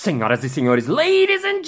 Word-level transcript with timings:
Senhoras 0.00 0.42
e 0.42 0.48
senhores, 0.48 0.86
ladies 0.86 1.44
and 1.44 1.62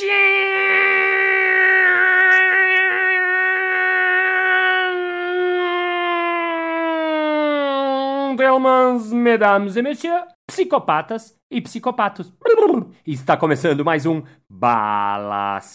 gentlemen, 8.35 8.99
mesdames 9.13 9.77
et 9.77 9.83
messieurs, 9.83 10.25
psicopatas 10.47 11.35
e 11.51 11.61
psicopatos. 11.61 12.33
Está 13.07 13.37
começando 13.37 13.85
mais 13.85 14.07
um 14.07 14.23
Balascast 14.49 15.69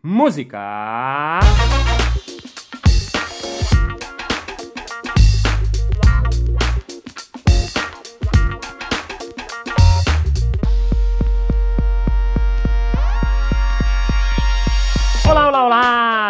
Música. 0.00 1.40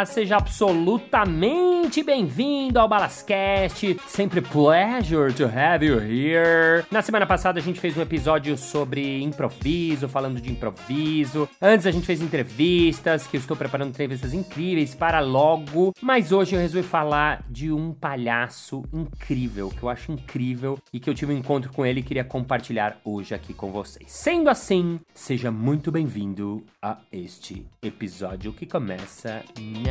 Seja 0.06 0.36
absolutamente 0.36 2.02
bem-vindo 2.02 2.78
ao 2.78 2.88
Balascast. 2.88 3.98
Sempre 4.06 4.40
pleasure 4.40 5.32
to 5.32 5.44
have 5.44 5.84
you 5.84 5.98
here. 5.98 6.84
Na 6.90 7.02
semana 7.02 7.26
passada 7.26 7.58
a 7.58 7.62
gente 7.62 7.78
fez 7.78 7.96
um 7.96 8.00
episódio 8.00 8.56
sobre 8.56 9.22
improviso, 9.22 10.08
falando 10.08 10.40
de 10.40 10.50
improviso. 10.50 11.48
Antes 11.60 11.86
a 11.86 11.90
gente 11.90 12.06
fez 12.06 12.22
entrevistas, 12.22 13.26
que 13.26 13.36
eu 13.36 13.40
estou 13.40 13.56
preparando 13.56 13.90
entrevistas 13.90 14.32
incríveis 14.32 14.94
para 14.94 15.20
logo. 15.20 15.92
Mas 16.00 16.32
hoje 16.32 16.56
eu 16.56 16.60
resolvi 16.60 16.86
falar 16.86 17.44
de 17.48 17.70
um 17.70 17.92
palhaço 17.92 18.82
incrível, 18.92 19.68
que 19.68 19.82
eu 19.82 19.88
acho 19.88 20.12
incrível 20.12 20.78
e 20.92 20.98
que 20.98 21.10
eu 21.10 21.14
tive 21.14 21.32
um 21.32 21.36
encontro 21.36 21.72
com 21.72 21.84
ele 21.84 22.00
e 22.00 22.02
queria 22.02 22.24
compartilhar 22.24 22.98
hoje 23.04 23.34
aqui 23.34 23.52
com 23.52 23.70
vocês. 23.70 24.10
Sendo 24.10 24.48
assim, 24.48 24.98
seja 25.14 25.50
muito 25.50 25.92
bem-vindo 25.92 26.64
a 26.80 26.98
este 27.12 27.66
episódio 27.82 28.52
que 28.52 28.66
começa 28.66 29.42
now. 29.58 29.89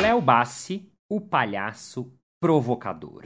Léo 0.00 0.20
Bassi, 0.20 0.92
o 1.08 1.20
palhaço 1.20 2.12
provocador. 2.40 3.22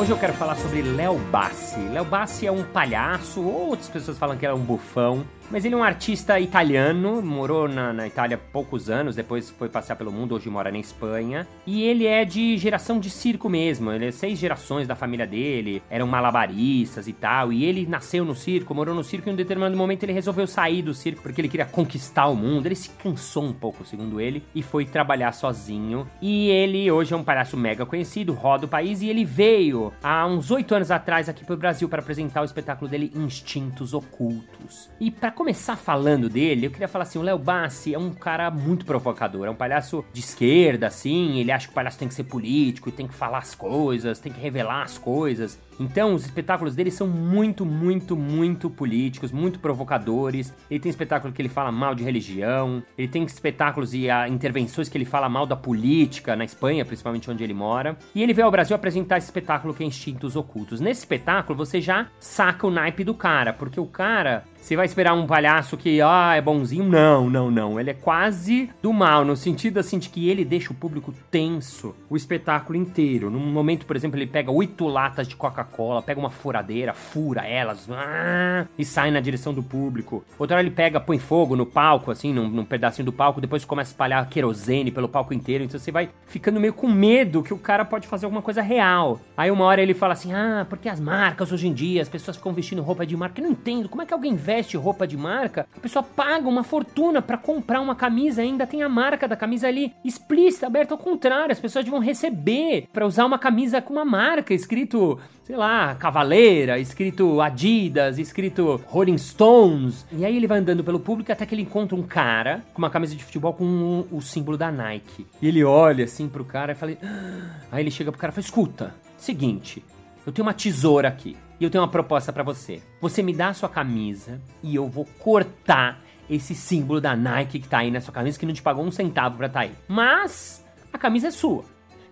Hoje 0.00 0.12
eu 0.12 0.16
quero 0.16 0.32
falar 0.32 0.56
sobre 0.56 0.80
Léo 0.80 1.18
Bassi. 1.30 1.78
Léo 1.78 2.06
Bassi 2.06 2.46
é 2.46 2.50
um 2.50 2.64
palhaço, 2.64 3.42
ou 3.42 3.68
outras 3.68 3.90
pessoas 3.90 4.16
falam 4.16 4.34
que 4.34 4.46
ele 4.46 4.52
é 4.52 4.56
um 4.56 4.64
bufão, 4.64 5.26
mas 5.50 5.64
ele 5.64 5.74
é 5.74 5.76
um 5.76 5.82
artista 5.82 6.38
italiano, 6.38 7.20
morou 7.20 7.68
na, 7.68 7.92
na, 7.92 8.06
Itália 8.06 8.38
poucos 8.38 8.88
anos, 8.88 9.16
depois 9.16 9.50
foi 9.50 9.68
passear 9.68 9.96
pelo 9.96 10.12
mundo, 10.12 10.36
hoje 10.36 10.48
mora 10.48 10.70
na 10.70 10.78
Espanha. 10.78 11.46
E 11.66 11.82
ele 11.82 12.06
é 12.06 12.24
de 12.24 12.56
geração 12.56 13.00
de 13.00 13.10
circo 13.10 13.48
mesmo, 13.48 13.90
ele 13.90 14.06
é 14.06 14.12
seis 14.12 14.38
gerações 14.38 14.86
da 14.86 14.94
família 14.94 15.26
dele, 15.26 15.82
eram 15.90 16.06
malabaristas 16.06 17.08
e 17.08 17.12
tal. 17.12 17.52
E 17.52 17.64
ele 17.64 17.84
nasceu 17.84 18.24
no 18.24 18.34
circo, 18.34 18.72
morou 18.72 18.94
no 18.94 19.02
circo 19.02 19.28
e 19.28 19.30
em 19.30 19.34
um 19.34 19.36
determinado 19.36 19.76
momento 19.76 20.04
ele 20.04 20.12
resolveu 20.12 20.46
sair 20.46 20.82
do 20.82 20.94
circo 20.94 21.20
porque 21.20 21.40
ele 21.40 21.48
queria 21.48 21.66
conquistar 21.66 22.28
o 22.28 22.36
mundo. 22.36 22.66
Ele 22.66 22.76
se 22.76 22.90
cansou 22.90 23.42
um 23.42 23.52
pouco, 23.52 23.84
segundo 23.84 24.20
ele, 24.20 24.44
e 24.54 24.62
foi 24.62 24.86
trabalhar 24.86 25.32
sozinho. 25.32 26.06
E 26.22 26.48
ele 26.48 26.88
hoje 26.90 27.12
é 27.12 27.16
um 27.16 27.24
palhaço 27.24 27.56
mega 27.56 27.84
conhecido, 27.84 28.32
roda 28.32 28.66
o 28.66 28.68
país 28.68 29.02
e 29.02 29.08
ele 29.08 29.24
veio 29.24 29.89
há 30.02 30.26
uns 30.26 30.50
oito 30.50 30.74
anos 30.74 30.90
atrás 30.90 31.28
aqui 31.28 31.44
pro 31.44 31.56
Brasil 31.56 31.88
para 31.88 32.00
apresentar 32.00 32.42
o 32.42 32.44
espetáculo 32.44 32.90
dele 32.90 33.12
Instintos 33.14 33.94
Ocultos. 33.94 34.90
E 35.00 35.10
para 35.10 35.30
começar 35.30 35.76
falando 35.76 36.28
dele, 36.28 36.66
eu 36.66 36.70
queria 36.70 36.88
falar 36.88 37.04
assim: 37.04 37.18
o 37.18 37.22
Léo 37.22 37.38
Bassi 37.38 37.94
é 37.94 37.98
um 37.98 38.12
cara 38.12 38.50
muito 38.50 38.84
provocador, 38.84 39.46
é 39.46 39.50
um 39.50 39.54
palhaço 39.54 40.04
de 40.12 40.20
esquerda, 40.20 40.86
assim. 40.86 41.38
Ele 41.38 41.52
acha 41.52 41.66
que 41.66 41.72
o 41.72 41.74
palhaço 41.74 41.98
tem 41.98 42.08
que 42.08 42.14
ser 42.14 42.24
político 42.24 42.88
e 42.88 42.92
tem 42.92 43.06
que 43.06 43.14
falar 43.14 43.38
as 43.38 43.54
coisas, 43.54 44.18
tem 44.18 44.32
que 44.32 44.40
revelar 44.40 44.82
as 44.82 44.98
coisas. 44.98 45.58
Então, 45.80 46.14
os 46.14 46.26
espetáculos 46.26 46.76
dele 46.76 46.90
são 46.90 47.08
muito, 47.08 47.64
muito, 47.64 48.14
muito 48.14 48.68
políticos, 48.68 49.32
muito 49.32 49.58
provocadores. 49.58 50.54
Ele 50.70 50.78
tem 50.78 50.90
espetáculo 50.90 51.32
que 51.32 51.40
ele 51.40 51.48
fala 51.48 51.72
mal 51.72 51.94
de 51.94 52.04
religião, 52.04 52.82
ele 52.98 53.08
tem 53.08 53.24
espetáculos 53.24 53.94
e 53.94 54.10
a, 54.10 54.28
intervenções 54.28 54.90
que 54.90 54.98
ele 54.98 55.06
fala 55.06 55.26
mal 55.26 55.46
da 55.46 55.56
política, 55.56 56.36
na 56.36 56.44
Espanha, 56.44 56.84
principalmente 56.84 57.30
onde 57.30 57.42
ele 57.42 57.54
mora. 57.54 57.96
E 58.14 58.22
ele 58.22 58.34
veio 58.34 58.44
ao 58.44 58.52
Brasil 58.52 58.76
apresentar 58.76 59.16
esse 59.16 59.28
espetáculo 59.28 59.72
que 59.72 59.82
é 59.82 59.86
Instintos 59.86 60.36
Ocultos. 60.36 60.80
Nesse 60.80 61.00
espetáculo, 61.00 61.56
você 61.56 61.80
já 61.80 62.08
saca 62.18 62.66
o 62.66 62.70
naipe 62.70 63.02
do 63.02 63.14
cara, 63.14 63.54
porque 63.54 63.80
o 63.80 63.86
cara 63.86 64.44
você 64.60 64.76
vai 64.76 64.86
esperar 64.86 65.14
um 65.14 65.26
palhaço 65.26 65.76
que, 65.76 66.00
ah, 66.02 66.34
é 66.36 66.40
bonzinho? 66.40 66.84
Não, 66.84 67.30
não, 67.30 67.50
não. 67.50 67.80
Ele 67.80 67.90
é 67.90 67.94
quase 67.94 68.70
do 68.82 68.92
mal, 68.92 69.24
no 69.24 69.34
sentido 69.34 69.78
assim 69.78 69.98
de 69.98 70.08
que 70.08 70.28
ele 70.28 70.44
deixa 70.44 70.72
o 70.72 70.76
público 70.76 71.14
tenso 71.30 71.94
o 72.08 72.16
espetáculo 72.16 72.76
inteiro. 72.76 73.30
Num 73.30 73.40
momento, 73.40 73.86
por 73.86 73.96
exemplo, 73.96 74.18
ele 74.18 74.26
pega 74.26 74.50
oito 74.50 74.86
latas 74.86 75.26
de 75.26 75.34
Coca-Cola, 75.34 76.02
pega 76.02 76.20
uma 76.20 76.30
furadeira, 76.30 76.92
fura 76.92 77.46
elas 77.46 77.88
ah, 77.90 78.66
e 78.76 78.84
sai 78.84 79.10
na 79.10 79.20
direção 79.20 79.54
do 79.54 79.62
público. 79.62 80.24
Outra 80.38 80.56
hora 80.56 80.66
ele 80.66 80.74
pega, 80.74 81.00
põe 81.00 81.18
fogo 81.18 81.56
no 81.56 81.64
palco, 81.64 82.10
assim, 82.10 82.32
num, 82.32 82.48
num 82.48 82.64
pedacinho 82.64 83.06
do 83.06 83.12
palco, 83.12 83.40
depois 83.40 83.64
começa 83.64 83.90
a 83.90 83.92
espalhar 83.92 84.28
querosene 84.28 84.90
pelo 84.90 85.08
palco 85.08 85.32
inteiro. 85.32 85.64
Então 85.64 85.80
você 85.80 85.90
vai 85.90 86.10
ficando 86.26 86.60
meio 86.60 86.74
com 86.74 86.88
medo 86.88 87.42
que 87.42 87.54
o 87.54 87.58
cara 87.58 87.84
pode 87.84 88.06
fazer 88.06 88.26
alguma 88.26 88.42
coisa 88.42 88.60
real. 88.60 89.20
Aí 89.36 89.50
uma 89.50 89.64
hora 89.64 89.80
ele 89.80 89.94
fala 89.94 90.12
assim: 90.12 90.32
ah, 90.32 90.66
porque 90.68 90.88
as 90.88 91.00
marcas 91.00 91.50
hoje 91.50 91.66
em 91.66 91.72
dia, 91.72 92.02
as 92.02 92.08
pessoas 92.08 92.36
ficam 92.36 92.52
vestindo 92.52 92.82
roupa 92.82 93.06
de 93.06 93.16
marca. 93.16 93.40
Eu 93.40 93.44
não 93.44 93.52
entendo, 93.52 93.88
como 93.88 94.02
é 94.02 94.06
que 94.06 94.12
alguém 94.12 94.34
veste 94.50 94.76
roupa 94.76 95.06
de 95.06 95.16
marca, 95.16 95.64
a 95.76 95.78
pessoa 95.78 96.02
paga 96.02 96.48
uma 96.48 96.64
fortuna 96.64 97.22
para 97.22 97.38
comprar 97.38 97.80
uma 97.80 97.94
camisa, 97.94 98.42
ainda 98.42 98.66
tem 98.66 98.82
a 98.82 98.88
marca 98.88 99.28
da 99.28 99.36
camisa 99.36 99.68
ali 99.68 99.92
explícita, 100.04 100.66
aberta 100.66 100.92
ao 100.92 100.98
contrário. 100.98 101.52
As 101.52 101.60
pessoas 101.60 101.86
vão 101.86 102.00
receber 102.00 102.88
para 102.92 103.06
usar 103.06 103.26
uma 103.26 103.38
camisa 103.38 103.80
com 103.80 103.92
uma 103.92 104.04
marca 104.04 104.52
escrito, 104.52 105.20
sei 105.44 105.54
lá, 105.54 105.94
Cavaleira, 105.94 106.80
escrito 106.80 107.40
Adidas, 107.40 108.18
escrito 108.18 108.80
Rolling 108.88 109.18
Stones. 109.18 110.04
E 110.10 110.24
aí 110.24 110.36
ele 110.36 110.48
vai 110.48 110.58
andando 110.58 110.82
pelo 110.82 110.98
público 110.98 111.30
até 111.30 111.46
que 111.46 111.54
ele 111.54 111.62
encontra 111.62 111.96
um 111.96 112.02
cara 112.02 112.64
com 112.74 112.82
uma 112.82 112.90
camisa 112.90 113.14
de 113.14 113.22
futebol 113.22 113.54
com 113.54 113.64
o, 114.10 114.16
o 114.16 114.20
símbolo 114.20 114.58
da 114.58 114.72
Nike. 114.72 115.28
E 115.40 115.46
ele 115.46 115.62
olha 115.62 116.06
assim 116.06 116.28
pro 116.28 116.44
cara 116.44 116.72
e 116.72 116.74
fala. 116.74 116.96
Ah. 117.04 117.60
Aí 117.70 117.84
ele 117.84 117.90
chega 117.92 118.10
pro 118.10 118.20
cara 118.20 118.32
e 118.32 118.34
fala: 118.34 118.44
escuta, 118.44 118.94
seguinte, 119.16 119.80
eu 120.26 120.32
tenho 120.32 120.44
uma 120.44 120.54
tesoura 120.54 121.06
aqui. 121.06 121.36
E 121.60 121.64
eu 121.64 121.70
tenho 121.70 121.84
uma 121.84 121.90
proposta 121.90 122.32
para 122.32 122.42
você. 122.42 122.82
Você 123.02 123.22
me 123.22 123.34
dá 123.34 123.48
a 123.48 123.54
sua 123.54 123.68
camisa 123.68 124.40
e 124.62 124.74
eu 124.74 124.88
vou 124.88 125.04
cortar 125.18 126.02
esse 126.28 126.54
símbolo 126.54 127.00
da 127.00 127.14
Nike 127.14 127.60
que 127.60 127.68
tá 127.68 127.78
aí 127.78 127.90
na 127.90 128.00
sua 128.00 128.14
camisa 128.14 128.38
que 128.38 128.46
não 128.46 128.54
te 128.54 128.62
pagou 128.62 128.82
um 128.82 128.90
centavo 128.90 129.36
pra 129.36 129.48
tá 129.48 129.60
aí. 129.60 129.72
Mas 129.86 130.64
a 130.90 130.96
camisa 130.96 131.28
é 131.28 131.30
sua. 131.30 131.64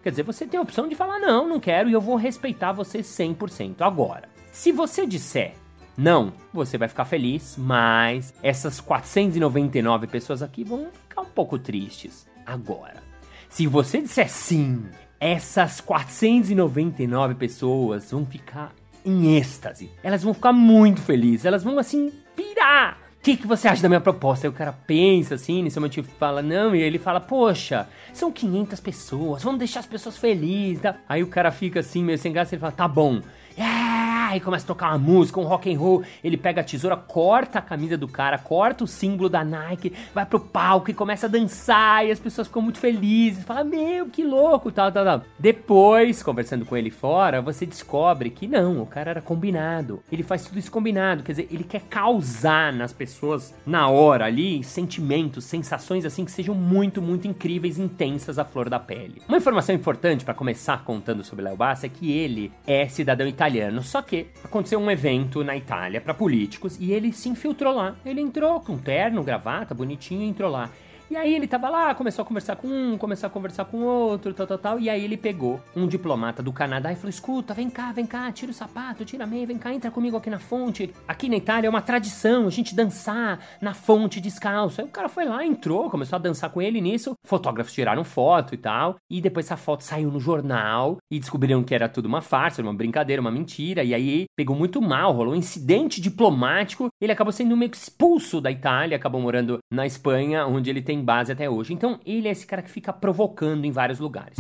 Quer 0.03 0.11
dizer, 0.11 0.23
você 0.23 0.47
tem 0.47 0.59
a 0.59 0.63
opção 0.63 0.87
de 0.87 0.95
falar 0.95 1.19
não, 1.19 1.49
não 1.49 1.59
quero 1.59 1.89
e 1.89 1.93
eu 1.93 2.01
vou 2.01 2.17
respeitar 2.17 2.73
você 2.73 2.99
100%. 2.99 3.81
Agora, 3.81 4.29
se 4.53 4.71
você 4.71 5.07
disser 5.07 5.55
não, 5.97 6.33
você 6.53 6.79
vai 6.79 6.87
ficar 6.87 7.05
feliz, 7.07 7.57
mas 7.59 8.33
essas 8.43 8.81
499 8.81 10.07
pessoas 10.07 10.43
aqui 10.43 10.63
vão 10.63 10.91
ficar 10.93 11.23
um 11.23 11.31
pouco 11.31 11.59
tristes. 11.59 12.25
Agora, 12.47 13.03
se 13.49 13.67
você 13.67 14.01
disser 14.01 14.31
sim, 14.31 14.85
essas 15.19 15.81
499 15.81 17.35
pessoas 17.35 18.13
vão 18.13 18.25
ficar 18.25 18.73
em 19.09 19.37
êxtase. 19.37 19.91
Elas 20.03 20.23
vão 20.23 20.35
ficar 20.35 20.53
muito 20.53 21.01
felizes, 21.01 21.45
elas 21.45 21.63
vão 21.63 21.79
assim 21.79 22.13
pirar. 22.37 22.99
O 23.19 23.23
que, 23.23 23.37
que 23.37 23.47
você 23.47 23.67
acha 23.67 23.83
da 23.83 23.89
minha 23.89 24.01
proposta? 24.01 24.47
Aí 24.47 24.49
o 24.49 24.55
cara 24.55 24.73
pensa 24.73 25.35
assim, 25.35 25.59
inicialmente 25.59 26.03
fala, 26.03 26.41
não, 26.41 26.75
e 26.75 26.81
ele 26.81 26.99
fala, 26.99 27.21
poxa, 27.21 27.89
são 28.13 28.31
500 28.31 28.81
pessoas, 28.81 29.43
vamos 29.43 29.59
deixar 29.59 29.81
as 29.81 29.87
pessoas 29.87 30.17
felizes. 30.17 30.83
Tá? 30.83 30.95
Aí 31.09 31.23
o 31.23 31.27
cara 31.27 31.51
fica 31.51 31.81
assim, 31.81 32.05
meio 32.05 32.17
sem 32.17 32.33
graça, 32.33 32.55
ele 32.55 32.61
fala, 32.61 32.73
tá 32.73 32.87
bom. 32.87 33.21
É, 33.57 34.08
aí 34.29 34.41
começa 34.41 34.65
a 34.65 34.69
tocar 34.69 34.89
uma 34.91 34.99
música, 34.99 35.41
um 35.41 35.45
rock 35.45 35.73
and 35.73 35.79
roll. 35.79 36.03
Ele 36.23 36.37
pega 36.37 36.61
a 36.61 36.65
tesoura, 36.65 36.97
corta 36.97 37.59
a 37.59 37.63
camisa 37.63 37.97
do 37.97 38.07
cara, 38.07 38.39
corta 38.39 38.85
o 38.85 38.87
símbolo 38.87 39.29
da 39.29 39.45
Nike, 39.45 39.93
vai 40.15 40.27
pro 40.27 40.39
palco 40.39 40.91
e 40.91 40.95
começa 40.95 41.27
a 41.27 41.29
dançar. 41.29 42.07
E 42.07 42.11
as 42.11 42.19
pessoas 42.19 42.47
ficam 42.47 42.63
muito 42.63 42.79
felizes. 42.79 43.45
Fala, 43.45 43.65
meu, 43.65 44.07
que 44.07 44.23
louco, 44.23 44.71
tal, 44.71 44.93
tal, 44.93 45.05
tal. 45.05 45.23
Depois, 45.39 46.23
conversando 46.23 46.65
com 46.65 46.77
ele 46.77 46.91
fora, 46.91 47.41
você 47.41 47.65
descobre 47.65 48.31
que 48.31 48.47
não, 48.47 48.83
o 48.83 48.87
cara 48.87 49.11
era 49.11 49.23
combinado. 49.23 50.03
Ele 50.11 50.23
faz 50.23 50.45
tudo 50.45 50.59
isso 50.59 50.71
combinado. 50.71 51.23
Quer 51.23 51.33
dizer, 51.33 51.49
ele 51.51 51.65
quer 51.65 51.83
causar 51.83 52.73
nas 52.73 52.93
pessoas, 52.93 53.55
na 53.67 53.89
hora 53.89 54.27
ali, 54.27 54.63
sentimentos, 54.63 55.45
sensações 55.45 56.05
assim 56.05 56.25
que 56.25 56.31
sejam 56.31 56.55
muito, 56.55 57.01
muito 57.01 57.27
incríveis, 57.27 57.79
intensas 57.79 58.39
à 58.39 58.45
flor 58.45 58.69
da 58.69 58.79
pele. 58.79 59.23
Uma 59.29 59.39
informação 59.39 59.75
importante 59.75 60.25
para 60.25 60.35
começar 60.35 60.85
contando 60.85 61.25
sobre 61.25 61.45
Léo 61.45 61.57
Bassi 61.57 61.87
é 61.87 61.89
que 61.89 62.13
ele 62.13 62.53
é 62.67 62.89
cidadão 62.89 63.27
italiano, 63.27 63.83
só 63.83 64.03
que 64.03 64.18
aconteceu 64.43 64.79
um 64.79 64.91
evento 64.91 65.45
na 65.45 65.57
Itália 65.57 66.01
para 66.01 66.15
políticos 66.15 66.77
e 66.81 66.93
ele 66.93 67.13
se 67.13 67.29
infiltrou 67.29 67.75
lá. 67.75 67.97
Ele 68.05 68.21
entrou 68.21 68.61
com 68.61 68.79
terno, 68.79 69.23
gravata, 69.23 69.75
bonitinho, 69.75 70.23
entrou 70.23 70.51
lá. 70.51 70.71
E 71.11 71.17
aí 71.17 71.35
ele 71.35 71.47
tava 71.47 71.71
lá, 71.71 71.95
começou 71.95 72.23
a 72.23 72.27
conversar 72.27 72.57
com 72.57 72.69
um, 72.69 72.99
começou 72.99 73.27
a 73.27 73.31
conversar 73.31 73.65
com 73.65 73.79
outro, 73.79 74.35
tal, 74.35 74.47
tal, 74.47 74.59
tal. 74.59 74.79
E 74.79 74.91
aí 74.91 75.03
ele 75.03 75.17
pegou 75.17 75.59
um 75.75 75.87
diplomata 75.87 76.43
do 76.43 76.53
Canadá 76.53 76.93
e 76.93 76.97
falou: 76.97 77.09
escuta, 77.09 77.55
vem 77.55 77.71
cá, 77.71 77.93
vem 77.93 78.05
cá, 78.05 78.31
tira 78.31 78.51
o 78.51 78.55
sapato, 78.55 79.07
tira 79.07 79.25
a 79.25 79.27
meia, 79.27 79.47
vem 79.47 79.57
cá, 79.57 79.73
entra 79.73 79.91
comigo 79.91 80.19
aqui 80.19 80.29
na 80.29 80.39
fonte. 80.39 80.93
Aqui 81.07 81.31
na 81.31 81.37
Itália 81.37 81.67
é 81.67 81.71
uma 81.71 81.81
tradição 81.81 82.47
a 82.47 82.51
gente 82.51 82.75
dançar 82.75 83.41
na 83.61 83.73
fonte 83.73 84.21
descalço. 84.21 84.83
Aí 84.83 84.87
o 84.87 84.91
cara 84.91 85.09
foi 85.09 85.25
lá, 85.25 85.45
entrou, 85.45 85.89
começou 85.89 86.17
a 86.17 86.21
dançar 86.21 86.51
com 86.51 86.61
ele 86.61 86.79
nisso. 86.79 87.15
Fotógrafos 87.25 87.73
tiraram 87.73 88.05
foto 88.05 88.55
e 88.55 88.59
tal. 88.59 88.97
E 89.11 89.23
depois 89.23 89.47
essa 89.47 89.57
foto 89.57 89.85
saiu 89.85 90.11
no 90.11 90.21
jornal 90.21 90.99
e 91.11 91.19
descobriram 91.19 91.65
que 91.65 91.75
era 91.75 91.89
tudo 91.89 92.07
uma 92.07 92.21
farsa, 92.21 92.61
uma 92.61 92.75
brincadeira, 92.75 93.23
uma 93.23 93.31
mentira. 93.31 93.83
E 93.83 93.95
aí 93.95 94.27
pegou 94.37 94.55
muito 94.55 94.83
mal, 94.83 95.13
rolou 95.13 95.33
um 95.33 95.37
incidente 95.37 96.03
diplomático. 96.03 96.89
Ele 97.01 97.13
acabou 97.13 97.33
sendo 97.33 97.57
meio 97.57 97.71
expulso 97.73 98.43
da 98.43 98.51
Itália, 98.51 98.97
acabou 98.97 99.23
morando 99.23 99.59
na 99.73 99.87
Espanha, 99.87 100.47
onde 100.47 100.69
ele 100.69 100.83
tem 100.83 100.98
base 101.03 101.33
até 101.33 101.49
hoje. 101.49 101.73
Então 101.73 101.99
ele 102.05 102.29
é 102.29 102.31
esse 102.31 102.47
cara 102.47 102.63
que 102.63 102.71
fica 102.71 102.93
provocando 102.93 103.65
em 103.65 103.71
vários 103.71 103.99
lugares. 103.99 104.39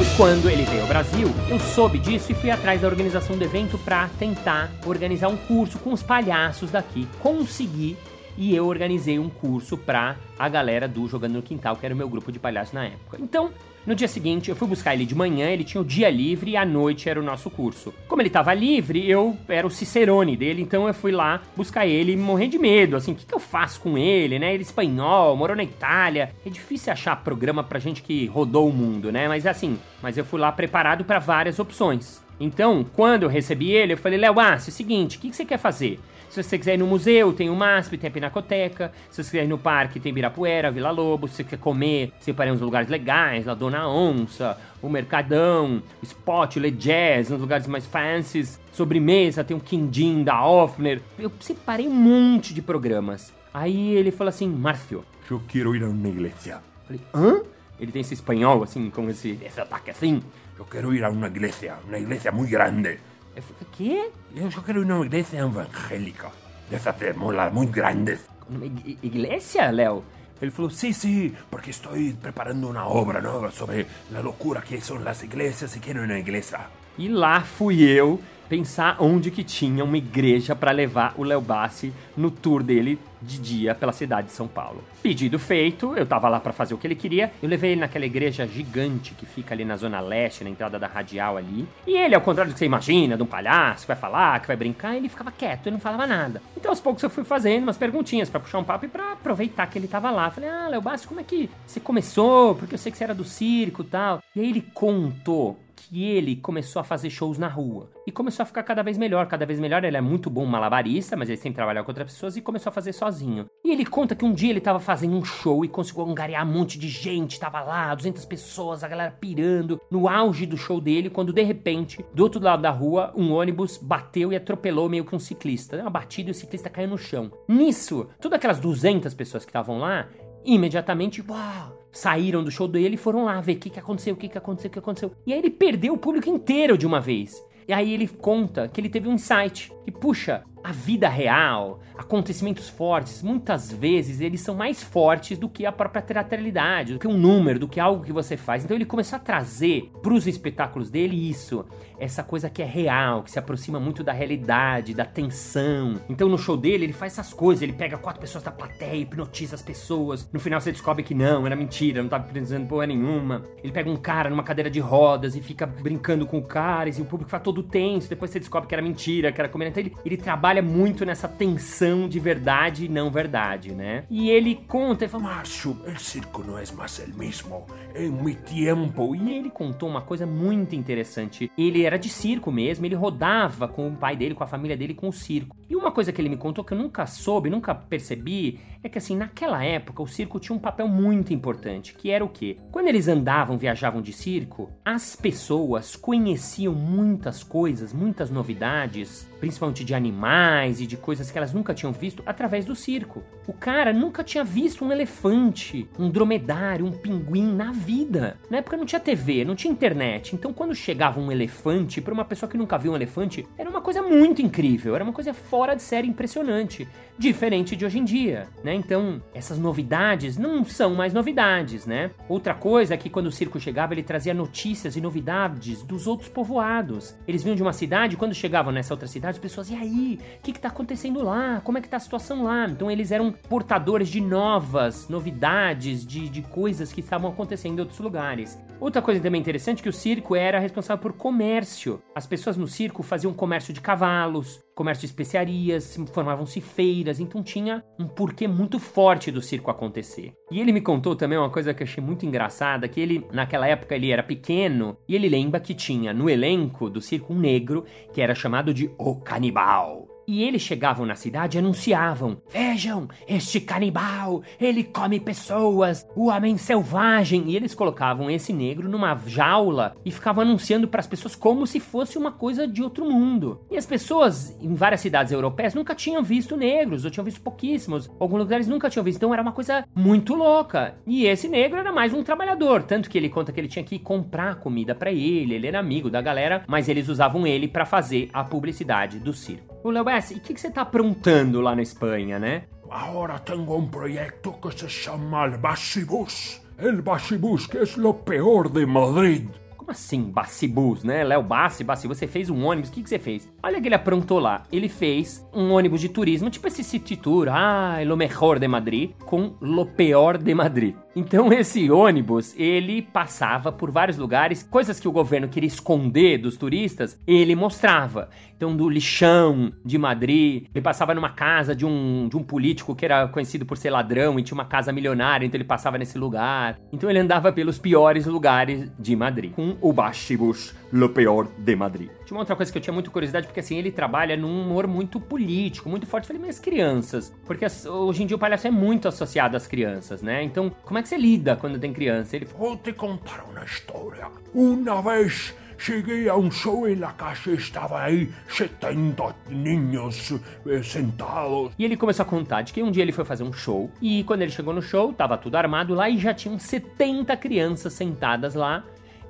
E 0.00 0.16
quando 0.16 0.48
ele 0.48 0.62
veio 0.64 0.80
ao 0.80 0.88
Brasil, 0.88 1.28
eu 1.48 1.58
soube 1.58 1.98
disso 1.98 2.32
e 2.32 2.34
fui 2.34 2.50
atrás 2.50 2.80
da 2.80 2.88
organização 2.88 3.36
do 3.36 3.44
evento 3.44 3.76
para 3.78 4.08
tentar 4.18 4.70
organizar 4.86 5.28
um 5.28 5.36
curso 5.36 5.78
com 5.78 5.92
os 5.92 6.02
palhaços 6.02 6.70
daqui. 6.70 7.06
Consegui 7.20 7.98
e 8.36 8.56
eu 8.56 8.66
organizei 8.66 9.18
um 9.18 9.28
curso 9.28 9.76
para 9.76 10.16
a 10.38 10.48
galera 10.48 10.88
do 10.88 11.06
Jogando 11.06 11.34
no 11.34 11.42
Quintal, 11.42 11.76
que 11.76 11.84
era 11.84 11.94
o 11.94 11.98
meu 11.98 12.08
grupo 12.08 12.32
de 12.32 12.38
palhaços 12.38 12.72
na 12.72 12.86
época. 12.86 13.18
Então, 13.20 13.52
no 13.86 13.94
dia 13.94 14.08
seguinte, 14.08 14.50
eu 14.50 14.56
fui 14.56 14.68
buscar 14.68 14.94
ele 14.94 15.06
de 15.06 15.14
manhã, 15.14 15.48
ele 15.48 15.64
tinha 15.64 15.80
o 15.80 15.84
dia 15.84 16.10
livre 16.10 16.52
e 16.52 16.56
à 16.56 16.64
noite 16.64 17.08
era 17.08 17.18
o 17.18 17.22
nosso 17.22 17.50
curso. 17.50 17.94
Como 18.06 18.20
ele 18.20 18.28
estava 18.28 18.52
livre, 18.52 19.08
eu 19.08 19.36
era 19.48 19.66
o 19.66 19.70
cicerone 19.70 20.36
dele, 20.36 20.60
então 20.60 20.86
eu 20.86 20.92
fui 20.92 21.10
lá 21.10 21.42
buscar 21.56 21.86
ele 21.86 22.16
morrendo 22.16 22.52
de 22.52 22.58
medo, 22.58 22.96
assim, 22.96 23.12
o 23.12 23.14
que, 23.14 23.24
que, 23.24 23.34
eu 23.34 23.40
faço 23.40 23.80
com 23.80 23.96
ele, 23.96 24.38
né? 24.38 24.52
Ele 24.52 24.62
é 24.62 24.66
espanhol, 24.66 25.36
morou 25.36 25.56
na 25.56 25.64
Itália. 25.64 26.34
É 26.44 26.50
difícil 26.50 26.92
achar 26.92 27.16
programa 27.16 27.64
pra 27.64 27.78
gente 27.78 28.02
que 28.02 28.26
rodou 28.26 28.68
o 28.68 28.72
mundo, 28.72 29.10
né? 29.10 29.28
Mas 29.28 29.46
assim, 29.46 29.78
mas 30.02 30.16
eu 30.18 30.24
fui 30.24 30.38
lá 30.38 30.52
preparado 30.52 31.04
para 31.04 31.18
várias 31.18 31.58
opções. 31.58 32.22
Então, 32.40 32.84
quando 32.94 33.24
eu 33.24 33.28
recebi 33.28 33.70
ele, 33.70 33.92
eu 33.92 33.98
falei, 33.98 34.18
Léo, 34.18 34.40
ah, 34.40 34.54
é 34.54 34.56
o 34.56 34.60
seguinte, 34.60 35.18
o 35.18 35.20
que, 35.20 35.28
que 35.28 35.36
você 35.36 35.44
quer 35.44 35.58
fazer? 35.58 36.00
Se 36.30 36.40
você 36.40 36.56
quiser 36.56 36.74
ir 36.74 36.78
no 36.78 36.86
museu, 36.86 37.32
tem 37.32 37.50
o 37.50 37.56
MASP, 37.56 37.98
tem 37.98 38.08
a 38.08 38.10
Pinacoteca. 38.10 38.92
Se 39.10 39.16
você 39.16 39.30
quiser 39.32 39.44
ir 39.44 39.48
no 39.48 39.58
parque, 39.58 39.98
tem 39.98 40.14
Birapuera, 40.14 40.70
Vila 40.70 40.92
Lobo. 40.92 41.26
Se 41.26 41.34
você 41.34 41.44
quer 41.44 41.58
comer, 41.58 42.12
separei 42.20 42.52
uns 42.52 42.60
lugares 42.60 42.88
legais, 42.88 43.48
a 43.48 43.54
Dona 43.54 43.88
Onça, 43.88 44.56
o 44.80 44.88
Mercadão, 44.88 45.82
o 46.00 46.04
Spot, 46.04 46.54
o 46.54 46.60
Le 46.60 46.70
Jazz, 46.70 47.32
uns 47.32 47.40
lugares 47.40 47.66
mais 47.66 47.84
fancies. 47.84 48.60
Sobremesa, 48.70 49.42
tem 49.42 49.56
o 49.56 49.60
Quindim 49.60 50.22
da 50.22 50.46
Offner. 50.46 51.02
Eu 51.18 51.32
separei 51.40 51.88
um 51.88 51.94
monte 51.94 52.54
de 52.54 52.62
programas. 52.62 53.34
Aí 53.52 53.96
ele 53.96 54.12
falou 54.12 54.28
assim, 54.28 54.48
Márcio, 54.48 55.04
eu 55.28 55.42
quero 55.48 55.74
ir 55.74 55.82
a 55.82 55.88
uma 55.88 56.08
igreja. 56.08 56.62
Falei, 56.86 57.02
hã? 57.12 57.42
Ele 57.80 57.90
tem 57.90 58.02
esse 58.02 58.12
espanhol, 58.12 58.62
assim, 58.62 58.90
com 58.90 59.08
esse, 59.08 59.38
esse 59.42 59.60
ataque 59.60 59.90
assim. 59.90 60.22
Eu 60.58 60.66
quero 60.66 60.94
ir 60.94 61.02
a 61.02 61.08
uma 61.08 61.28
igreja, 61.28 61.78
uma 61.88 61.98
igreja 61.98 62.30
muito 62.30 62.50
grande. 62.50 63.00
Eu 63.34 63.42
falei, 63.42 63.66
quê? 63.72 64.10
Eu 64.36 64.50
só 64.50 64.60
quero 64.60 64.82
ir 64.82 64.86
numa 64.86 65.06
igreja 65.06 65.38
evangélica. 65.38 66.30
Dessas 66.68 67.16
molas 67.16 67.52
muito 67.52 67.72
grandes. 67.72 68.20
Uma 68.48 68.66
igreja, 68.66 69.70
Léo? 69.70 70.04
Ele 70.42 70.50
falou, 70.50 70.70
sim, 70.70 70.92
sim, 70.92 71.34
porque 71.50 71.70
estou 71.70 71.92
preparando 72.20 72.68
uma 72.68 72.86
obra 72.86 73.20
nova 73.20 73.50
sobre 73.50 73.86
a 74.14 74.20
loucura 74.20 74.60
que 74.62 74.80
são 74.80 74.96
as 75.06 75.22
igrejas 75.22 75.74
e 75.76 75.80
quero 75.80 76.04
ir 76.04 76.08
na 76.08 76.18
igreja. 76.18 76.60
E 77.00 77.08
lá 77.08 77.40
fui 77.40 77.82
eu 77.82 78.20
pensar 78.46 78.96
onde 78.98 79.30
que 79.30 79.42
tinha 79.42 79.82
uma 79.82 79.96
igreja 79.96 80.54
para 80.54 80.70
levar 80.70 81.14
o 81.16 81.24
Léo 81.24 81.40
Bassi 81.40 81.94
no 82.14 82.30
tour 82.30 82.62
dele 82.62 82.98
de 83.22 83.38
dia 83.38 83.74
pela 83.74 83.90
cidade 83.90 84.26
de 84.26 84.34
São 84.34 84.46
Paulo. 84.46 84.84
Pedido 85.02 85.38
feito, 85.38 85.94
eu 85.96 86.04
tava 86.04 86.28
lá 86.28 86.38
para 86.38 86.52
fazer 86.52 86.74
o 86.74 86.76
que 86.76 86.86
ele 86.86 86.94
queria. 86.94 87.32
Eu 87.42 87.48
levei 87.48 87.72
ele 87.72 87.80
naquela 87.80 88.04
igreja 88.04 88.46
gigante 88.46 89.14
que 89.14 89.24
fica 89.24 89.54
ali 89.54 89.64
na 89.64 89.78
zona 89.78 89.98
leste, 89.98 90.44
na 90.44 90.50
entrada 90.50 90.78
da 90.78 90.86
radial 90.86 91.38
ali. 91.38 91.66
E 91.86 91.96
ele, 91.96 92.14
ao 92.14 92.20
contrário 92.20 92.50
do 92.50 92.52
que 92.52 92.58
você 92.58 92.66
imagina, 92.66 93.16
de 93.16 93.22
um 93.22 93.26
palhaço 93.26 93.82
que 93.82 93.88
vai 93.88 93.96
falar, 93.96 94.38
que 94.40 94.48
vai 94.48 94.56
brincar, 94.56 94.94
ele 94.94 95.08
ficava 95.08 95.32
quieto, 95.32 95.68
ele 95.68 95.76
não 95.76 95.80
falava 95.80 96.06
nada. 96.06 96.42
Então 96.54 96.70
aos 96.70 96.80
poucos 96.80 97.02
eu 97.02 97.08
fui 97.08 97.24
fazendo 97.24 97.62
umas 97.62 97.78
perguntinhas 97.78 98.28
para 98.28 98.40
puxar 98.40 98.58
um 98.58 98.64
papo 98.64 98.84
e 98.84 98.88
para 98.88 99.12
aproveitar 99.12 99.66
que 99.68 99.78
ele 99.78 99.88
tava 99.88 100.10
lá. 100.10 100.30
Falei: 100.30 100.50
"Ah, 100.50 100.68
Léo 100.68 100.82
Bassi, 100.82 101.08
como 101.08 101.20
é 101.20 101.24
que 101.24 101.48
você 101.66 101.80
começou? 101.80 102.56
Porque 102.56 102.74
eu 102.74 102.78
sei 102.78 102.92
que 102.92 102.98
você 102.98 103.04
era 103.04 103.14
do 103.14 103.24
circo, 103.24 103.82
tal". 103.84 104.22
E 104.36 104.40
aí 104.40 104.50
ele 104.50 104.66
contou 104.74 105.58
que 105.88 106.04
ele 106.04 106.36
começou 106.36 106.80
a 106.80 106.84
fazer 106.84 107.10
shows 107.10 107.38
na 107.38 107.48
rua. 107.48 107.90
E 108.06 108.12
começou 108.12 108.42
a 108.42 108.46
ficar 108.46 108.62
cada 108.62 108.82
vez 108.82 108.98
melhor, 108.98 109.26
cada 109.26 109.46
vez 109.46 109.58
melhor. 109.58 109.84
Ele 109.84 109.96
é 109.96 110.00
muito 110.00 110.28
bom 110.28 110.44
malabarista, 110.44 111.16
mas 111.16 111.28
ele 111.28 111.38
sempre 111.38 111.56
trabalhava 111.56 111.84
com 111.84 111.90
outras 111.90 112.12
pessoas 112.12 112.36
e 112.36 112.42
começou 112.42 112.70
a 112.70 112.72
fazer 112.72 112.92
sozinho. 112.92 113.46
E 113.64 113.70
ele 113.70 113.86
conta 113.86 114.14
que 114.14 114.24
um 114.24 114.32
dia 114.32 114.50
ele 114.50 114.60
tava 114.60 114.78
fazendo 114.78 115.16
um 115.16 115.24
show 115.24 115.64
e 115.64 115.68
conseguiu 115.68 116.04
angariar 116.04 116.46
um 116.46 116.52
monte 116.52 116.78
de 116.78 116.88
gente, 116.88 117.40
tava 117.40 117.62
lá, 117.62 117.94
200 117.94 118.24
pessoas, 118.24 118.84
a 118.84 118.88
galera 118.88 119.10
pirando, 119.10 119.80
no 119.90 120.08
auge 120.08 120.46
do 120.46 120.56
show 120.56 120.80
dele, 120.80 121.10
quando 121.10 121.32
de 121.32 121.42
repente, 121.42 122.04
do 122.14 122.22
outro 122.22 122.42
lado 122.42 122.62
da 122.62 122.70
rua, 122.70 123.12
um 123.16 123.32
ônibus 123.32 123.78
bateu 123.78 124.32
e 124.32 124.36
atropelou 124.36 124.88
meio 124.88 125.04
que 125.04 125.14
um 125.14 125.18
ciclista. 125.18 125.76
Deu 125.76 125.84
uma 125.84 125.90
batida 125.90 126.30
e 126.30 126.32
o 126.32 126.34
ciclista 126.34 126.68
caiu 126.68 126.88
no 126.88 126.98
chão. 126.98 127.30
Nisso, 127.48 128.08
todas 128.20 128.36
aquelas 128.36 128.58
200 128.58 129.14
pessoas 129.14 129.44
que 129.44 129.50
estavam 129.50 129.78
lá, 129.78 130.08
imediatamente, 130.44 131.22
uau, 131.28 131.79
saíram 131.92 132.42
do 132.44 132.50
show 132.50 132.68
dele 132.68 132.94
e 132.94 132.98
foram 132.98 133.24
lá 133.24 133.40
ver 133.40 133.56
o 133.56 133.58
que, 133.58 133.70
que 133.70 133.78
aconteceu, 133.78 134.14
o 134.14 134.16
que, 134.16 134.28
que 134.28 134.38
aconteceu, 134.38 134.68
o 134.68 134.72
que 134.72 134.78
aconteceu. 134.78 135.12
E 135.26 135.32
aí 135.32 135.38
ele 135.38 135.50
perdeu 135.50 135.94
o 135.94 135.98
público 135.98 136.28
inteiro 136.28 136.76
de 136.76 136.86
uma 136.86 137.00
vez. 137.00 137.42
E 137.66 137.72
aí 137.72 137.92
ele 137.92 138.08
conta 138.08 138.68
que 138.68 138.80
ele 138.80 138.88
teve 138.88 139.08
um 139.08 139.14
insight 139.14 139.72
que, 139.84 139.92
puxa, 139.92 140.42
a 140.62 140.72
vida 140.72 141.08
real, 141.08 141.80
acontecimentos 141.96 142.68
fortes, 142.68 143.22
muitas 143.22 143.72
vezes 143.72 144.20
eles 144.20 144.40
são 144.40 144.54
mais 144.54 144.82
fortes 144.82 145.38
do 145.38 145.48
que 145.48 145.64
a 145.64 145.72
própria 145.72 146.02
teatralidade, 146.02 146.94
do 146.94 146.98
que 146.98 147.08
um 147.08 147.16
número, 147.16 147.58
do 147.58 147.68
que 147.68 147.80
algo 147.80 148.04
que 148.04 148.12
você 148.12 148.36
faz. 148.36 148.64
Então 148.64 148.76
ele 148.76 148.84
começou 148.84 149.16
a 149.16 149.20
trazer 149.20 149.90
para 150.02 150.12
os 150.12 150.26
espetáculos 150.26 150.90
dele 150.90 151.28
isso, 151.28 151.64
essa 151.98 152.22
coisa 152.22 152.50
que 152.50 152.62
é 152.62 152.66
real, 152.66 153.22
que 153.22 153.30
se 153.30 153.38
aproxima 153.38 153.80
muito 153.80 154.02
da 154.02 154.12
realidade, 154.12 154.94
da 154.94 155.04
tensão. 155.04 156.00
Então 156.08 156.28
no 156.28 156.38
show 156.38 156.56
dele 156.56 156.84
ele 156.84 156.92
faz 156.92 157.14
essas 157.14 157.32
coisas, 157.32 157.62
ele 157.62 157.72
pega 157.72 157.96
quatro 157.96 158.20
pessoas 158.20 158.44
da 158.44 158.50
plateia, 158.50 158.96
hipnotiza 158.96 159.54
as 159.54 159.62
pessoas. 159.62 160.28
No 160.32 160.40
final 160.40 160.60
você 160.60 160.72
descobre 160.72 161.02
que 161.02 161.14
não, 161.14 161.46
era 161.46 161.56
mentira, 161.56 162.02
não 162.02 162.08
tava 162.08 162.24
precisando 162.24 162.66
porra 162.66 162.86
nenhuma. 162.86 163.44
Ele 163.62 163.72
pega 163.72 163.90
um 163.90 163.96
cara 163.96 164.28
numa 164.30 164.42
cadeira 164.42 164.70
de 164.70 164.80
rodas 164.80 165.34
e 165.36 165.40
fica 165.40 165.66
brincando 165.66 166.26
com 166.26 166.38
o 166.38 166.42
cara 166.42 166.88
e 166.88 166.92
o 167.00 167.04
público 167.04 167.30
fica 167.30 167.40
todo 167.40 167.62
tenso. 167.62 168.08
Depois 168.08 168.30
você 168.30 168.38
descobre 168.38 168.68
que 168.68 168.74
era 168.74 168.82
mentira, 168.82 169.32
que 169.32 169.40
era 169.40 169.48
comer. 169.48 169.68
Então 169.68 169.82
ele, 169.82 169.94
ele 170.04 170.16
trabalha 170.16 170.49
muito 170.60 171.04
nessa 171.04 171.28
tensão 171.28 172.08
de 172.08 172.18
verdade 172.18 172.86
e 172.86 172.88
não 172.88 173.10
verdade, 173.10 173.72
né? 173.72 174.04
E 174.10 174.28
ele 174.30 174.56
conta, 174.66 175.04
ele 175.04 175.10
fala, 175.12 175.24
Márcio, 175.24 175.78
o 175.86 176.00
circo 176.00 176.42
não 176.42 176.58
é 176.58 176.64
mais 176.74 176.98
o 176.98 177.16
mesmo, 177.16 177.66
é 177.94 178.08
meu 178.08 178.34
tempo. 178.34 179.14
E 179.14 179.30
ele 179.32 179.50
contou 179.50 179.88
uma 179.88 180.00
coisa 180.00 180.26
muito 180.26 180.74
interessante. 180.74 181.52
Ele 181.56 181.84
era 181.84 181.96
de 181.96 182.08
circo 182.08 182.50
mesmo, 182.50 182.84
ele 182.84 182.96
rodava 182.96 183.68
com 183.68 183.88
o 183.88 183.96
pai 183.96 184.16
dele, 184.16 184.34
com 184.34 184.42
a 184.42 184.48
família 184.48 184.76
dele, 184.76 184.94
com 184.94 185.08
o 185.08 185.12
circo. 185.12 185.59
E 185.70 185.76
uma 185.76 185.92
coisa 185.92 186.10
que 186.10 186.20
ele 186.20 186.28
me 186.28 186.36
contou 186.36 186.64
que 186.64 186.72
eu 186.72 186.78
nunca 186.78 187.06
soube, 187.06 187.48
nunca 187.48 187.72
percebi, 187.72 188.58
é 188.82 188.88
que 188.88 188.98
assim, 188.98 189.14
naquela 189.14 189.62
época 189.62 190.02
o 190.02 190.06
circo 190.06 190.40
tinha 190.40 190.56
um 190.56 190.58
papel 190.58 190.88
muito 190.88 191.32
importante, 191.32 191.94
que 191.94 192.10
era 192.10 192.24
o 192.24 192.28
quê? 192.28 192.56
Quando 192.72 192.88
eles 192.88 193.06
andavam, 193.06 193.56
viajavam 193.56 194.02
de 194.02 194.12
circo, 194.12 194.68
as 194.84 195.14
pessoas 195.14 195.94
conheciam 195.94 196.74
muitas 196.74 197.44
coisas, 197.44 197.92
muitas 197.92 198.32
novidades, 198.32 199.28
principalmente 199.38 199.84
de 199.84 199.94
animais 199.94 200.80
e 200.80 200.86
de 200.88 200.96
coisas 200.96 201.30
que 201.30 201.38
elas 201.38 201.52
nunca 201.52 201.72
tinham 201.72 201.92
visto 201.92 202.20
através 202.26 202.64
do 202.64 202.74
circo. 202.74 203.22
O 203.46 203.52
cara 203.52 203.92
nunca 203.92 204.24
tinha 204.24 204.42
visto 204.42 204.84
um 204.84 204.90
elefante, 204.90 205.88
um 205.96 206.10
dromedário, 206.10 206.84
um 206.84 206.90
pinguim 206.90 207.54
na 207.54 207.70
vida. 207.70 208.38
Na 208.50 208.58
época 208.58 208.76
não 208.76 208.84
tinha 208.84 209.00
TV, 209.00 209.44
não 209.44 209.54
tinha 209.54 209.72
internet, 209.72 210.34
então 210.34 210.52
quando 210.52 210.74
chegava 210.74 211.20
um 211.20 211.30
elefante, 211.30 212.00
para 212.00 212.14
uma 212.14 212.24
pessoa 212.24 212.50
que 212.50 212.58
nunca 212.58 212.76
viu 212.76 212.90
um 212.90 212.96
elefante, 212.96 213.46
era 213.56 213.70
uma 213.70 213.80
coisa 213.80 214.02
muito 214.02 214.42
incrível, 214.42 214.96
era 214.96 215.04
uma 215.04 215.12
coisa 215.12 215.32
fora 215.60 215.76
de 215.76 215.82
série 215.82 216.08
impressionante, 216.08 216.88
diferente 217.20 217.76
de 217.76 217.84
hoje 217.84 217.98
em 217.98 218.04
dia, 218.04 218.48
né? 218.64 218.72
Então, 218.72 219.22
essas 219.34 219.58
novidades 219.58 220.38
não 220.38 220.64
são 220.64 220.94
mais 220.94 221.12
novidades, 221.12 221.84
né? 221.84 222.10
Outra 222.26 222.54
coisa 222.54 222.94
é 222.94 222.96
que 222.96 223.10
quando 223.10 223.26
o 223.26 223.30
circo 223.30 223.60
chegava, 223.60 223.92
ele 223.92 224.02
trazia 224.02 224.32
notícias 224.32 224.96
e 224.96 225.02
novidades 225.02 225.82
dos 225.82 226.06
outros 226.06 226.30
povoados. 226.30 227.14
Eles 227.28 227.42
vinham 227.42 227.54
de 227.54 227.62
uma 227.62 227.74
cidade, 227.74 228.16
quando 228.16 228.34
chegavam 228.34 228.72
nessa 228.72 228.94
outra 228.94 229.06
cidade, 229.06 229.36
as 229.36 229.38
pessoas, 229.38 229.68
e 229.68 229.74
aí? 229.74 230.18
O 230.38 230.42
que, 230.42 230.54
que 230.54 230.58
tá 230.58 230.68
acontecendo 230.68 231.22
lá? 231.22 231.60
Como 231.62 231.76
é 231.76 231.82
que 231.82 231.90
tá 231.90 231.98
a 231.98 232.00
situação 232.00 232.42
lá? 232.42 232.66
Então 232.66 232.90
eles 232.90 233.12
eram 233.12 233.30
portadores 233.30 234.08
de 234.08 234.22
novas 234.22 235.06
novidades, 235.10 236.06
de, 236.06 236.26
de 236.26 236.40
coisas 236.40 236.90
que 236.90 237.00
estavam 237.00 237.30
acontecendo 237.30 237.76
em 237.76 237.80
outros 237.80 237.98
lugares. 237.98 238.58
Outra 238.80 239.02
coisa 239.02 239.20
também 239.20 239.42
interessante 239.42 239.80
é 239.80 239.82
que 239.82 239.88
o 239.90 239.92
circo 239.92 240.34
era 240.34 240.58
responsável 240.58 241.02
por 241.02 241.12
comércio. 241.12 242.02
As 242.14 242.26
pessoas 242.26 242.56
no 242.56 242.66
circo 242.66 243.02
faziam 243.02 243.34
comércio 243.34 243.74
de 243.74 243.80
cavalos, 243.82 244.58
comércio 244.80 245.02
de 245.02 245.06
especiarias, 245.12 245.98
formavam-se 246.14 246.58
feiras, 246.62 247.09
então 247.18 247.42
tinha 247.42 247.82
um 247.98 248.06
porquê 248.06 248.46
muito 248.46 248.78
forte 248.78 249.30
do 249.30 249.40
circo 249.40 249.70
acontecer. 249.70 250.32
E 250.50 250.60
ele 250.60 250.72
me 250.72 250.80
contou 250.80 251.16
também 251.16 251.38
uma 251.38 251.50
coisa 251.50 251.72
que 251.72 251.82
eu 251.82 251.86
achei 251.86 252.02
muito 252.02 252.26
engraçada, 252.26 252.86
que 252.86 253.00
ele, 253.00 253.26
naquela 253.32 253.66
época, 253.66 253.96
ele 253.96 254.10
era 254.10 254.22
pequeno, 254.22 254.96
e 255.08 255.14
ele 255.16 255.28
lembra 255.28 255.58
que 255.58 255.74
tinha 255.74 256.12
no 256.12 256.28
elenco 256.28 256.90
do 256.90 257.00
circo 257.00 257.32
um 257.32 257.38
negro 257.38 257.84
que 258.12 258.20
era 258.20 258.34
chamado 258.34 258.74
de 258.74 258.90
O 258.98 259.16
Canibal. 259.16 260.09
E 260.26 260.42
eles 260.42 260.62
chegavam 260.62 261.04
na 261.04 261.14
cidade 261.14 261.56
e 261.56 261.58
anunciavam: 261.58 262.40
Vejam, 262.50 263.08
este 263.26 263.60
canibal, 263.60 264.42
ele 264.60 264.84
come 264.84 265.18
pessoas, 265.18 266.06
o 266.14 266.28
homem 266.28 266.56
selvagem. 266.56 267.44
E 267.50 267.56
eles 267.56 267.74
colocavam 267.74 268.30
esse 268.30 268.52
negro 268.52 268.88
numa 268.88 269.18
jaula 269.26 269.94
e 270.04 270.10
ficavam 270.10 270.42
anunciando 270.42 270.88
para 270.88 271.00
as 271.00 271.06
pessoas 271.06 271.34
como 271.34 271.66
se 271.66 271.80
fosse 271.80 272.16
uma 272.16 272.32
coisa 272.32 272.66
de 272.66 272.82
outro 272.82 273.04
mundo. 273.10 273.60
E 273.70 273.76
as 273.76 273.86
pessoas 273.86 274.56
em 274.60 274.74
várias 274.74 275.00
cidades 275.00 275.32
europeias 275.32 275.74
nunca 275.74 275.94
tinham 275.94 276.22
visto 276.22 276.56
negros, 276.56 277.04
ou 277.04 277.10
tinham 277.10 277.24
visto 277.24 277.40
pouquíssimos, 277.40 278.10
alguns 278.18 278.38
lugares 278.38 278.68
nunca 278.68 278.90
tinham 278.90 279.04
visto. 279.04 279.18
Então 279.18 279.32
era 279.32 279.42
uma 279.42 279.52
coisa 279.52 279.84
muito 279.94 280.34
louca. 280.34 280.94
E 281.06 281.26
esse 281.26 281.48
negro 281.48 281.78
era 281.78 281.92
mais 281.92 282.12
um 282.12 282.22
trabalhador, 282.22 282.82
tanto 282.82 283.10
que 283.10 283.18
ele 283.18 283.28
conta 283.28 283.52
que 283.52 283.60
ele 283.60 283.68
tinha 283.68 283.84
que 283.84 283.98
comprar 283.98 284.56
comida 284.56 284.94
para 284.94 285.10
ele, 285.10 285.54
ele 285.54 285.66
era 285.66 285.78
amigo 285.78 286.10
da 286.10 286.20
galera, 286.20 286.64
mas 286.66 286.88
eles 286.88 287.08
usavam 287.08 287.46
ele 287.46 287.68
para 287.68 287.86
fazer 287.86 288.28
a 288.32 288.44
publicidade 288.44 289.18
do 289.18 289.32
circo. 289.32 289.69
O 289.82 289.90
Léo 289.90 290.04
e 290.08 290.34
o 290.34 290.40
que, 290.40 290.54
que 290.54 290.60
você 290.60 290.70
tá 290.70 290.82
aprontando 290.82 291.60
lá 291.60 291.74
na 291.74 291.82
Espanha, 291.82 292.38
né? 292.38 292.64
Agora 292.90 293.38
tenho 293.38 293.72
um 293.74 293.86
projeto 293.88 294.52
que 294.60 294.78
se 294.78 294.88
chama 294.88 295.46
El 295.46 295.58
Basibus. 295.58 296.60
El 296.76 297.00
Basibus, 297.02 297.66
que 297.66 297.78
é 297.78 297.82
o 297.82 298.14
pior 298.14 298.68
de 298.68 298.84
Madrid. 298.84 299.48
Como 299.90 299.98
assim, 299.98 300.22
Bacibus, 300.30 301.02
né? 301.02 301.24
Léo 301.24 301.42
Bassi, 301.42 301.82
Bassi, 301.82 302.06
você 302.06 302.24
fez 302.28 302.48
um 302.48 302.64
ônibus, 302.64 302.90
o 302.90 302.92
que, 302.92 303.02
que 303.02 303.08
você 303.08 303.18
fez? 303.18 303.52
Olha 303.60 303.80
que 303.80 303.88
ele 303.88 303.94
aprontou 303.96 304.38
lá. 304.38 304.62
Ele 304.70 304.88
fez 304.88 305.44
um 305.52 305.72
ônibus 305.72 306.00
de 306.00 306.08
turismo, 306.08 306.48
tipo 306.48 306.68
esse 306.68 306.84
City 306.84 307.16
Tour, 307.16 307.48
ah, 307.48 307.98
lo 308.06 308.16
mejor 308.16 308.60
de 308.60 308.68
Madrid, 308.68 309.10
com 309.26 309.56
lo 309.60 309.86
peor 309.86 310.38
de 310.38 310.54
Madrid. 310.54 310.94
Então 311.14 311.52
esse 311.52 311.90
ônibus, 311.90 312.54
ele 312.56 313.02
passava 313.02 313.72
por 313.72 313.90
vários 313.90 314.16
lugares, 314.16 314.62
coisas 314.62 315.00
que 315.00 315.08
o 315.08 315.12
governo 315.12 315.48
queria 315.48 315.66
esconder 315.66 316.38
dos 316.38 316.56
turistas, 316.56 317.20
ele 317.26 317.56
mostrava. 317.56 318.28
Então 318.56 318.76
do 318.76 318.88
lixão 318.88 319.72
de 319.84 319.98
Madrid, 319.98 320.66
ele 320.72 320.82
passava 320.82 321.14
numa 321.14 321.30
casa 321.30 321.74
de 321.74 321.84
um, 321.84 322.28
de 322.28 322.36
um 322.36 322.42
político 322.44 322.94
que 322.94 323.04
era 323.04 323.26
conhecido 323.26 323.66
por 323.66 323.76
ser 323.76 323.90
ladrão 323.90 324.38
e 324.38 324.42
tinha 324.42 324.54
uma 324.54 324.64
casa 324.64 324.92
milionária, 324.92 325.44
então 325.44 325.56
ele 325.56 325.64
passava 325.64 325.98
nesse 325.98 326.16
lugar. 326.16 326.78
Então 326.92 327.10
ele 327.10 327.18
andava 327.18 327.52
pelos 327.52 327.78
piores 327.78 328.26
lugares 328.26 328.90
de 328.98 329.16
Madrid, 329.16 329.52
com 329.52 329.76
o 329.80 329.92
Bachibus, 329.92 330.74
lo 330.92 331.08
peor 331.08 331.48
de 331.58 331.76
Madrid. 331.76 332.10
Tinha 332.24 332.36
uma 332.36 332.40
outra 332.40 332.56
coisa 332.56 332.70
que 332.70 332.78
eu 332.78 332.82
tinha 332.82 332.94
muita 332.94 333.10
curiosidade, 333.10 333.46
porque 333.46 333.60
assim, 333.60 333.76
ele 333.76 333.90
trabalha 333.90 334.36
num 334.36 334.62
humor 334.62 334.86
muito 334.86 335.20
político, 335.20 335.88
muito 335.88 336.06
forte. 336.06 336.24
Eu 336.24 336.34
falei, 336.34 336.42
mas 336.46 336.58
crianças? 336.58 337.32
Porque 337.44 337.66
hoje 337.88 338.22
em 338.22 338.26
dia 338.26 338.36
o 338.36 338.40
palhaço 338.40 338.66
é 338.66 338.70
muito 338.70 339.08
associado 339.08 339.56
às 339.56 339.66
crianças, 339.66 340.22
né? 340.22 340.42
Então, 340.42 340.70
como 340.84 340.98
é 340.98 341.02
que 341.02 341.08
você 341.08 341.16
lida 341.16 341.56
quando 341.56 341.78
tem 341.78 341.92
criança? 341.92 342.36
Ele 342.36 342.46
Vou 342.46 342.76
te 342.76 342.92
contar 342.92 343.44
uma 343.50 343.64
história. 343.64 344.28
Uma 344.52 345.00
vez 345.02 345.54
cheguei 345.80 346.28
a 346.28 346.36
um 346.36 346.50
show 346.50 346.86
e 346.86 346.94
na 346.94 347.10
caixa 347.12 347.52
estava 347.52 348.02
aí 348.02 348.30
70 348.48 349.34
ninhos 349.48 350.32
eh, 350.66 350.82
sentados. 350.82 351.72
E 351.78 351.84
ele 351.84 351.96
começou 351.96 352.22
a 352.22 352.26
contar 352.26 352.62
de 352.62 352.72
que 352.72 352.82
um 352.82 352.90
dia 352.90 353.02
ele 353.02 353.12
foi 353.12 353.24
fazer 353.24 353.44
um 353.44 353.52
show 353.52 353.90
e 354.00 354.22
quando 354.24 354.42
ele 354.42 354.50
chegou 354.50 354.74
no 354.74 354.82
show, 354.82 355.12
tava 355.12 355.38
tudo 355.38 355.56
armado 355.56 355.94
lá 355.94 356.10
e 356.10 356.18
já 356.18 356.34
tinham 356.34 356.58
70 356.58 357.34
crianças 357.38 357.94
sentadas 357.94 358.54
lá 358.54 358.84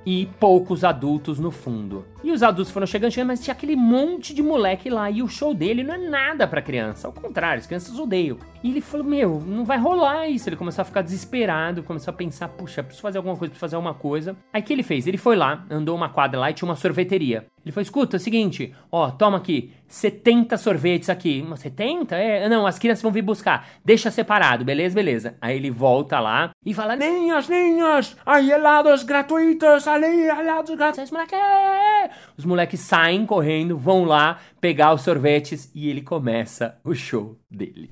e 0.04 0.28
poucos 0.38 0.84
adultos 0.84 1.38
no 1.38 1.50
fundo. 1.50 2.04
E 2.22 2.30
os 2.30 2.42
adultos 2.42 2.72
foram 2.72 2.86
chegando, 2.86 3.12
chegando, 3.12 3.28
mas 3.28 3.42
tinha 3.42 3.52
aquele 3.52 3.74
monte 3.74 4.34
de 4.34 4.42
moleque 4.42 4.90
lá. 4.90 5.10
E 5.10 5.22
o 5.22 5.28
show 5.28 5.54
dele 5.54 5.82
não 5.82 5.94
é 5.94 5.98
nada 5.98 6.46
pra 6.46 6.60
criança. 6.60 7.08
Ao 7.08 7.12
contrário, 7.12 7.60
as 7.60 7.66
crianças 7.66 7.98
odeiam. 7.98 8.38
E 8.62 8.70
ele 8.70 8.80
falou: 8.80 9.06
Meu, 9.06 9.42
não 9.46 9.64
vai 9.64 9.78
rolar 9.78 10.28
isso. 10.28 10.48
Ele 10.48 10.56
começou 10.56 10.82
a 10.82 10.84
ficar 10.84 11.02
desesperado, 11.02 11.82
começou 11.82 12.12
a 12.12 12.16
pensar: 12.16 12.48
Puxa, 12.48 12.82
preciso 12.82 13.02
fazer 13.02 13.18
alguma 13.18 13.36
coisa, 13.36 13.50
preciso 13.50 13.60
fazer 13.60 13.76
alguma 13.76 13.94
coisa. 13.94 14.36
Aí 14.52 14.60
o 14.60 14.64
que 14.64 14.72
ele 14.72 14.82
fez? 14.82 15.06
Ele 15.06 15.18
foi 15.18 15.36
lá, 15.36 15.64
andou 15.70 15.96
uma 15.96 16.08
quadra 16.08 16.38
lá 16.38 16.50
e 16.50 16.54
tinha 16.54 16.68
uma 16.68 16.76
sorveteria. 16.76 17.46
Ele 17.64 17.72
falou: 17.72 17.82
Escuta, 17.82 18.16
é 18.16 18.18
o 18.18 18.20
seguinte, 18.20 18.74
ó, 18.90 19.10
toma 19.10 19.38
aqui, 19.38 19.72
70 19.86 20.56
sorvetes 20.56 21.10
aqui. 21.10 21.44
70? 21.56 22.16
É, 22.16 22.48
não, 22.48 22.66
as 22.66 22.78
crianças 22.78 23.02
vão 23.02 23.12
vir 23.12 23.22
buscar. 23.22 23.68
Deixa 23.84 24.10
separado, 24.10 24.64
beleza, 24.64 24.94
beleza. 24.94 25.36
Aí 25.40 25.56
ele 25.56 25.70
volta 25.70 26.18
lá 26.20 26.50
e 26.64 26.72
fala: 26.72 26.96
Ninhos, 26.96 27.48
ninhos, 27.48 28.16
aí 28.24 28.50
helados 28.50 29.02
gratuitos, 29.02 29.86
ali, 29.86 30.22
helados 30.22 30.74
gratuitos. 30.74 31.10
Moleque, 31.10 31.34
é, 31.34 32.04
é. 32.04 32.10
Os 32.36 32.44
moleques 32.44 32.80
saem 32.80 33.26
correndo, 33.26 33.76
vão 33.76 34.04
lá 34.04 34.38
pegar 34.60 34.94
os 34.94 35.02
sorvetes 35.02 35.70
e 35.74 35.88
ele 35.88 36.02
começa 36.02 36.78
o 36.84 36.94
show 36.94 37.36
dele. 37.50 37.90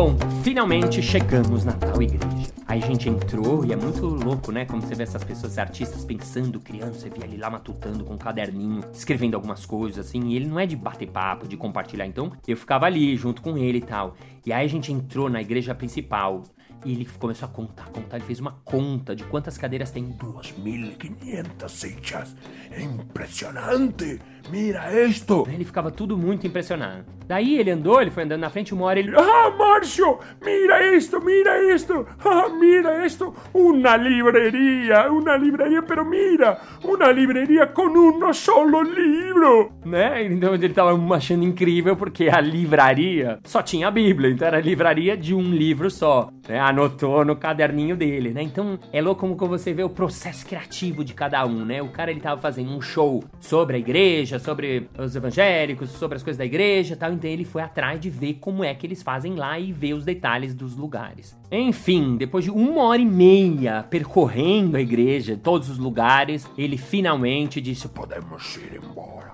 Bom, 0.00 0.16
finalmente 0.42 1.02
chegamos 1.02 1.62
na 1.62 1.74
tal 1.74 2.00
igreja. 2.00 2.50
Aí 2.66 2.82
a 2.82 2.86
gente 2.86 3.06
entrou 3.06 3.66
e 3.66 3.72
é 3.74 3.76
muito 3.76 4.06
louco, 4.06 4.50
né? 4.50 4.64
Como 4.64 4.80
você 4.80 4.94
vê 4.94 5.02
essas 5.02 5.22
pessoas, 5.22 5.58
artistas 5.58 6.06
pensando, 6.06 6.58
criando, 6.58 6.94
você 6.94 7.10
vê 7.10 7.22
ele 7.22 7.36
lá 7.36 7.50
matutando 7.50 8.02
com 8.02 8.14
um 8.14 8.16
caderninho, 8.16 8.82
escrevendo 8.94 9.34
algumas 9.34 9.66
coisas, 9.66 10.06
assim, 10.06 10.28
e 10.28 10.36
ele 10.36 10.46
não 10.46 10.58
é 10.58 10.64
de 10.64 10.74
bater 10.74 11.06
papo, 11.06 11.46
de 11.46 11.54
compartilhar. 11.54 12.06
Então 12.06 12.32
eu 12.48 12.56
ficava 12.56 12.86
ali 12.86 13.14
junto 13.14 13.42
com 13.42 13.58
ele 13.58 13.76
e 13.76 13.82
tal. 13.82 14.16
E 14.46 14.54
aí 14.54 14.64
a 14.64 14.68
gente 14.70 14.90
entrou 14.90 15.28
na 15.28 15.42
igreja 15.42 15.74
principal. 15.74 16.44
E 16.82 16.92
ele 16.92 17.04
começou 17.18 17.46
a 17.46 17.52
contar, 17.52 17.90
contar. 17.90 18.16
Ele 18.16 18.24
fez 18.24 18.40
uma 18.40 18.52
conta 18.64 19.14
de 19.14 19.22
quantas 19.24 19.58
cadeiras 19.58 19.90
tem. 19.90 20.12
2.500 20.12 21.68
sillas. 21.68 22.34
Impressionante. 22.74 24.18
Mira 24.48 25.04
isto. 25.04 25.46
Ele 25.52 25.64
ficava 25.64 25.90
tudo 25.90 26.16
muito 26.16 26.46
impressionado. 26.46 27.04
Daí 27.30 27.58
ele 27.58 27.70
andou, 27.70 28.02
ele 28.02 28.10
foi 28.10 28.24
andando 28.24 28.40
na 28.40 28.50
frente, 28.50 28.74
uma 28.74 28.86
hora 28.86 28.98
ele. 28.98 29.12
Ah, 29.16 29.50
Márcio! 29.56 30.18
Mira 30.44 30.96
isto, 30.96 31.24
mira 31.24 31.72
isto! 31.72 32.04
Ah, 32.24 32.48
mira 32.48 33.06
isto! 33.06 33.32
Uma 33.54 33.96
livraria! 33.96 35.10
Uma 35.10 35.36
livraria, 35.36 35.80
pero 35.82 36.04
mira! 36.04 36.58
Uma 36.82 37.12
livraria 37.12 37.66
com 37.66 37.86
um 37.86 38.32
solo 38.32 38.82
livro! 38.82 39.72
Né? 39.84 40.24
Então 40.24 40.54
ele 40.54 40.70
tava 40.70 40.92
achando 41.14 41.44
incrível 41.44 41.96
porque 41.96 42.28
a 42.28 42.40
livraria 42.40 43.38
só 43.44 43.62
tinha 43.62 43.88
a 43.88 43.90
Bíblia, 43.90 44.30
então 44.30 44.48
era 44.48 44.58
a 44.58 44.60
livraria 44.60 45.16
de 45.16 45.34
um 45.34 45.42
livro 45.42 45.88
só. 45.88 46.30
Né? 46.48 46.58
Anotou 46.58 47.24
no 47.24 47.36
caderninho 47.36 47.96
dele, 47.96 48.30
né? 48.30 48.42
Então 48.42 48.78
é 48.92 49.00
louco 49.00 49.20
como 49.36 49.50
você 49.50 49.72
vê 49.72 49.84
o 49.84 49.88
processo 49.88 50.44
criativo 50.44 51.04
de 51.04 51.14
cada 51.14 51.44
um, 51.46 51.64
né? 51.64 51.80
O 51.80 51.88
cara 51.88 52.10
ele 52.10 52.20
tava 52.20 52.40
fazendo 52.40 52.70
um 52.70 52.80
show 52.80 53.22
sobre 53.38 53.76
a 53.76 53.78
igreja, 53.78 54.39
sobre 54.40 54.88
os 54.98 55.14
evangélicos, 55.14 55.90
sobre 55.90 56.16
as 56.16 56.22
coisas 56.22 56.38
da 56.38 56.44
igreja 56.44 56.96
tal. 56.96 57.12
Então 57.12 57.30
ele 57.30 57.44
foi 57.44 57.62
atrás 57.62 58.00
de 58.00 58.10
ver 58.10 58.34
como 58.34 58.64
é 58.64 58.74
que 58.74 58.86
eles 58.86 59.02
fazem 59.02 59.34
lá 59.34 59.58
e 59.58 59.72
ver 59.72 59.94
os 59.94 60.04
detalhes 60.04 60.54
dos 60.54 60.76
lugares. 60.76 61.36
Enfim, 61.50 62.16
depois 62.16 62.44
de 62.44 62.50
uma 62.50 62.82
hora 62.82 63.00
e 63.00 63.06
meia 63.06 63.82
percorrendo 63.82 64.76
a 64.76 64.80
igreja, 64.80 65.38
todos 65.40 65.68
os 65.68 65.78
lugares, 65.78 66.48
ele 66.56 66.76
finalmente 66.76 67.60
disse: 67.60 67.88
Podemos 67.88 68.56
ir 68.56 68.80
embora. 68.82 69.30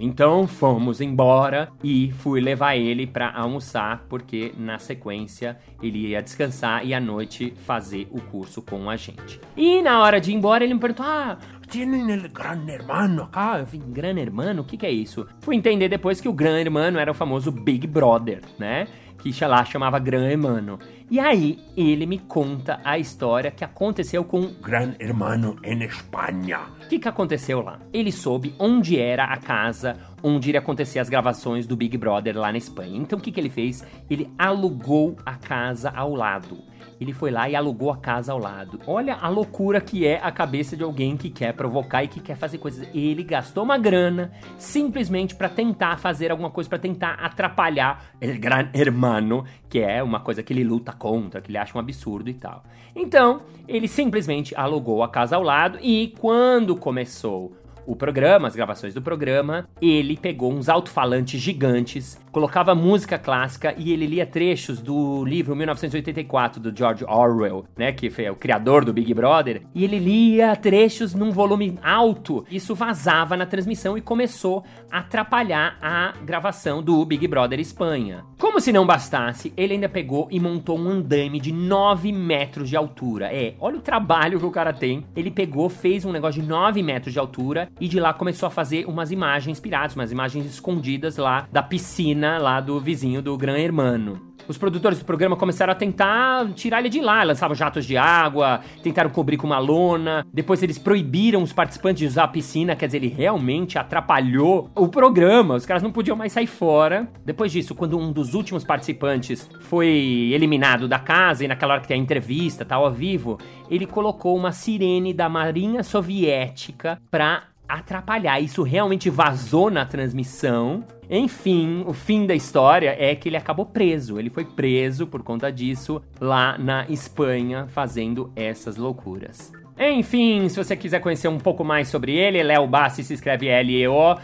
Então 0.00 0.46
fomos 0.46 1.00
embora 1.00 1.70
e 1.82 2.12
fui 2.18 2.40
levar 2.40 2.76
ele 2.76 3.06
para 3.06 3.32
almoçar, 3.32 4.04
porque 4.08 4.52
na 4.56 4.78
sequência 4.78 5.58
ele 5.82 6.08
ia 6.08 6.22
descansar 6.22 6.86
e 6.86 6.94
à 6.94 7.00
noite 7.00 7.52
fazer 7.64 8.06
o 8.10 8.20
curso 8.20 8.62
com 8.62 8.88
a 8.88 8.96
gente. 8.96 9.40
E 9.56 9.82
na 9.82 10.00
hora 10.00 10.20
de 10.20 10.30
ir 10.30 10.34
embora 10.34 10.62
ele 10.62 10.74
me 10.74 10.80
perguntou: 10.80 11.04
Ah, 11.04 11.36
Tienen 11.68 12.08
el 12.08 12.28
gran 12.30 12.66
hermano 12.68 13.24
acá. 13.24 13.58
eu 13.58 13.66
falei, 13.66 13.82
Gran 13.88 14.16
Hermano? 14.16 14.62
O 14.62 14.64
que, 14.64 14.78
que 14.78 14.86
é 14.86 14.90
isso? 14.90 15.26
Fui 15.40 15.54
entender 15.54 15.88
depois 15.88 16.18
que 16.18 16.28
o 16.28 16.32
Gran 16.32 16.58
Hermano 16.58 16.98
era 16.98 17.10
o 17.10 17.14
famoso 17.14 17.52
Big 17.52 17.86
Brother, 17.86 18.40
né? 18.58 18.88
Que 19.18 19.44
lá 19.44 19.62
chamava 19.64 19.98
Gran 19.98 20.26
Hermano. 20.30 20.78
E 21.10 21.18
aí 21.18 21.58
ele 21.74 22.04
me 22.04 22.18
conta 22.18 22.80
a 22.84 22.98
história 22.98 23.50
que 23.50 23.64
aconteceu 23.64 24.24
com 24.24 24.52
Gran 24.60 24.92
hermano 24.98 25.56
en 25.64 25.82
España. 25.82 26.60
O 26.84 26.88
que, 26.88 26.98
que 26.98 27.08
aconteceu 27.08 27.62
lá? 27.62 27.80
Ele 27.94 28.12
soube 28.12 28.54
onde 28.58 28.98
era 28.98 29.24
a 29.24 29.38
casa 29.38 29.96
onde 30.22 30.50
iria 30.50 30.60
acontecer 30.60 30.98
as 30.98 31.08
gravações 31.08 31.66
do 31.66 31.76
Big 31.76 31.96
Brother 31.96 32.36
lá 32.36 32.52
na 32.52 32.58
Espanha. 32.58 32.98
Então 32.98 33.18
o 33.18 33.22
que, 33.22 33.32
que 33.32 33.40
ele 33.40 33.48
fez? 33.48 33.82
Ele 34.10 34.30
alugou 34.38 35.16
a 35.24 35.34
casa 35.34 35.90
ao 35.90 36.14
lado. 36.14 36.58
Ele 37.00 37.12
foi 37.12 37.30
lá 37.30 37.48
e 37.48 37.54
alugou 37.54 37.92
a 37.92 37.96
casa 37.96 38.32
ao 38.32 38.38
lado. 38.38 38.80
Olha 38.86 39.14
a 39.14 39.28
loucura 39.28 39.80
que 39.80 40.04
é 40.04 40.20
a 40.20 40.32
cabeça 40.32 40.76
de 40.76 40.82
alguém 40.82 41.16
que 41.16 41.30
quer 41.30 41.52
provocar 41.54 42.02
e 42.02 42.08
que 42.08 42.20
quer 42.20 42.36
fazer 42.36 42.58
coisas. 42.58 42.88
Ele 42.92 43.22
gastou 43.22 43.62
uma 43.62 43.78
grana 43.78 44.32
simplesmente 44.56 45.34
para 45.34 45.48
tentar 45.48 45.96
fazer 45.98 46.32
alguma 46.32 46.50
coisa, 46.50 46.68
para 46.68 46.78
tentar 46.78 47.14
atrapalhar 47.14 48.04
El 48.20 48.38
Gran 48.38 48.68
Hermano, 48.74 49.44
que 49.68 49.78
é 49.78 50.02
uma 50.02 50.18
coisa 50.20 50.42
que 50.42 50.52
ele 50.52 50.64
luta 50.64 50.92
contra, 50.98 51.40
que 51.40 51.50
ele 51.50 51.58
acha 51.58 51.76
um 51.76 51.80
absurdo 51.80 52.28
e 52.28 52.34
tal. 52.34 52.64
Então, 52.94 53.42
ele 53.66 53.88
simplesmente 53.88 54.54
alugou 54.56 55.02
a 55.02 55.08
casa 55.08 55.36
ao 55.36 55.42
lado 55.42 55.78
e 55.80 56.14
quando 56.18 56.76
começou 56.76 57.56
o 57.88 57.96
programa, 57.96 58.46
as 58.46 58.54
gravações 58.54 58.92
do 58.92 59.00
programa, 59.00 59.66
ele 59.80 60.14
pegou 60.14 60.52
uns 60.52 60.68
alto-falantes 60.68 61.40
gigantes, 61.40 62.20
colocava 62.38 62.72
música 62.72 63.18
clássica 63.18 63.74
e 63.76 63.92
ele 63.92 64.06
lia 64.06 64.24
trechos 64.24 64.80
do 64.80 65.24
livro 65.24 65.56
1984 65.56 66.62
do 66.62 66.76
George 66.76 67.04
Orwell, 67.04 67.64
né, 67.76 67.90
que 67.90 68.08
foi 68.10 68.30
o 68.30 68.36
criador 68.36 68.84
do 68.84 68.92
Big 68.92 69.12
Brother, 69.12 69.62
e 69.74 69.82
ele 69.82 69.98
lia 69.98 70.54
trechos 70.54 71.14
num 71.14 71.32
volume 71.32 71.76
alto. 71.82 72.44
Isso 72.48 72.76
vazava 72.76 73.36
na 73.36 73.44
transmissão 73.44 73.98
e 73.98 74.00
começou 74.00 74.62
a 74.88 74.98
atrapalhar 74.98 75.78
a 75.82 76.12
gravação 76.24 76.80
do 76.80 77.04
Big 77.04 77.26
Brother 77.26 77.58
Espanha. 77.58 78.24
Como 78.38 78.60
se 78.60 78.72
não 78.72 78.86
bastasse, 78.86 79.52
ele 79.56 79.74
ainda 79.74 79.88
pegou 79.88 80.28
e 80.30 80.38
montou 80.38 80.78
um 80.78 80.88
andaime 80.90 81.40
de 81.40 81.50
9 81.50 82.12
metros 82.12 82.68
de 82.68 82.76
altura. 82.76 83.34
É, 83.34 83.54
olha 83.58 83.78
o 83.78 83.82
trabalho 83.82 84.38
que 84.38 84.46
o 84.46 84.50
cara 84.52 84.72
tem. 84.72 85.04
Ele 85.16 85.32
pegou, 85.32 85.68
fez 85.68 86.04
um 86.04 86.12
negócio 86.12 86.40
de 86.40 86.46
9 86.46 86.84
metros 86.84 87.12
de 87.12 87.18
altura 87.18 87.68
e 87.80 87.88
de 87.88 87.98
lá 87.98 88.14
começou 88.14 88.46
a 88.46 88.50
fazer 88.50 88.86
umas 88.86 89.10
imagens 89.10 89.58
piratas, 89.58 89.96
umas 89.96 90.12
imagens 90.12 90.46
escondidas 90.46 91.16
lá 91.16 91.48
da 91.50 91.64
piscina 91.64 92.27
lá 92.36 92.60
do 92.60 92.78
vizinho 92.80 93.22
do 93.22 93.36
Gran 93.38 93.56
Hermano. 93.56 94.28
Os 94.48 94.56
produtores 94.56 94.98
do 94.98 95.04
programa 95.04 95.36
começaram 95.36 95.72
a 95.72 95.76
tentar 95.76 96.50
tirar 96.54 96.80
ele 96.80 96.88
de 96.88 97.02
lá, 97.02 97.22
lançavam 97.22 97.54
jatos 97.54 97.84
de 97.84 97.98
água, 97.98 98.60
tentaram 98.82 99.10
cobrir 99.10 99.36
com 99.36 99.46
uma 99.46 99.58
lona. 99.58 100.26
Depois 100.32 100.62
eles 100.62 100.78
proibiram 100.78 101.42
os 101.42 101.52
participantes 101.52 102.00
de 102.00 102.06
usar 102.06 102.24
a 102.24 102.28
piscina, 102.28 102.74
quer 102.74 102.86
dizer, 102.86 102.96
ele 102.96 103.08
realmente 103.08 103.78
atrapalhou 103.78 104.70
o 104.74 104.88
programa. 104.88 105.54
Os 105.54 105.66
caras 105.66 105.82
não 105.82 105.92
podiam 105.92 106.16
mais 106.16 106.32
sair 106.32 106.46
fora. 106.46 107.06
Depois 107.26 107.52
disso, 107.52 107.74
quando 107.74 107.98
um 107.98 108.10
dos 108.10 108.32
últimos 108.32 108.64
participantes 108.64 109.50
foi 109.60 110.30
eliminado 110.32 110.88
da 110.88 110.98
casa 110.98 111.44
e 111.44 111.48
naquela 111.48 111.74
hora 111.74 111.82
que 111.82 111.88
tem 111.88 112.00
a 112.00 112.02
entrevista, 112.02 112.64
tal, 112.64 112.86
ao 112.86 112.90
vivo, 112.90 113.36
ele 113.70 113.84
colocou 113.84 114.34
uma 114.34 114.50
sirene 114.50 115.12
da 115.12 115.28
Marinha 115.28 115.82
Soviética 115.82 116.98
pra 117.10 117.42
atrapalhar. 117.68 118.40
Isso 118.40 118.62
realmente 118.62 119.10
vazou 119.10 119.70
na 119.70 119.84
transmissão. 119.84 120.84
Enfim, 121.10 121.84
o 121.86 121.92
fim 121.92 122.26
da 122.26 122.34
história 122.34 122.96
é 122.98 123.14
que 123.14 123.28
ele 123.28 123.36
acabou 123.36 123.66
preso. 123.66 124.18
Ele 124.18 124.30
foi 124.30 124.44
preso 124.44 125.06
por 125.06 125.22
conta 125.22 125.52
disso 125.52 126.02
lá 126.20 126.56
na 126.58 126.86
Espanha, 126.88 127.66
fazendo 127.68 128.32
essas 128.34 128.76
loucuras. 128.76 129.52
Enfim, 129.80 130.48
se 130.48 130.56
você 130.56 130.74
quiser 130.76 131.00
conhecer 131.00 131.28
um 131.28 131.38
pouco 131.38 131.62
mais 131.62 131.86
sobre 131.86 132.12
ele, 132.12 132.42
Léo 132.42 132.66
Bassi 132.66 133.04
se 133.04 133.14
escreve 133.14 133.46
L-E-O-B-A-S-S-I. 133.46 134.18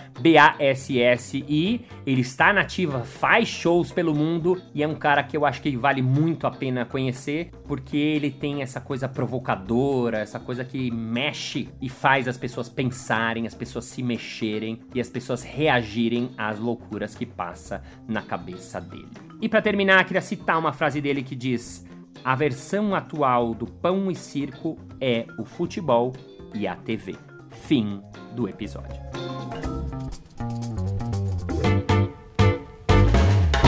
Ele 2.04 2.20
está 2.20 2.52
nativa, 2.52 3.04
faz 3.04 3.46
shows 3.46 3.92
pelo 3.92 4.12
mundo 4.12 4.60
e 4.74 4.82
é 4.82 4.88
um 4.88 4.96
cara 4.96 5.22
que 5.22 5.36
eu 5.36 5.46
acho 5.46 5.62
que 5.62 5.76
vale 5.76 6.02
muito 6.02 6.48
a 6.48 6.50
pena 6.50 6.84
conhecer, 6.84 7.52
porque 7.68 7.96
ele 7.96 8.32
tem 8.32 8.62
essa 8.62 8.80
coisa 8.80 9.08
provocadora, 9.08 10.18
essa 10.18 10.40
coisa 10.40 10.64
que 10.64 10.90
mexe 10.90 11.68
e 11.80 11.88
faz 11.88 12.26
as 12.26 12.36
pessoas 12.36 12.68
pensarem, 12.68 13.46
as 13.46 13.54
pessoas 13.54 13.84
se 13.84 14.02
mexerem 14.02 14.80
e 14.92 15.00
as 15.00 15.08
pessoas 15.08 15.44
reagirem 15.44 16.30
às 16.36 16.58
loucuras 16.58 17.14
que 17.14 17.24
passa 17.24 17.80
na 18.08 18.22
cabeça 18.22 18.80
dele. 18.80 19.06
E 19.40 19.48
para 19.48 19.62
terminar, 19.62 20.04
queria 20.04 20.20
citar 20.20 20.58
uma 20.58 20.72
frase 20.72 21.00
dele 21.00 21.22
que 21.22 21.36
diz: 21.36 21.86
a 22.22 22.34
versão 22.34 22.94
atual 22.94 23.54
do 23.54 23.66
pão 23.66 24.10
e 24.10 24.14
circo 24.14 24.78
é 25.00 25.26
o 25.38 25.44
futebol 25.44 26.12
e 26.54 26.66
a 26.66 26.74
TV. 26.74 27.16
Fim 27.50 28.02
do 28.34 28.48
episódio. 28.48 29.02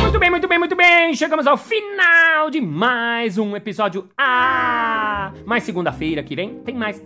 Muito 0.01 0.19
bem, 0.19 0.31
muito 0.31 0.49
bem, 0.49 0.59
muito 0.59 0.77
bem! 0.77 1.15
Chegamos 1.15 1.47
ao 1.47 1.57
final 1.57 2.51
de 2.51 2.61
mais 2.61 3.39
um 3.39 3.57
episódio. 3.57 4.09
Ah! 4.17 5.16
Mas 5.45 5.65
segunda-feira 5.65 6.23
que 6.23 6.35
vem 6.35 6.55
tem 6.65 6.75
mais. 6.75 7.03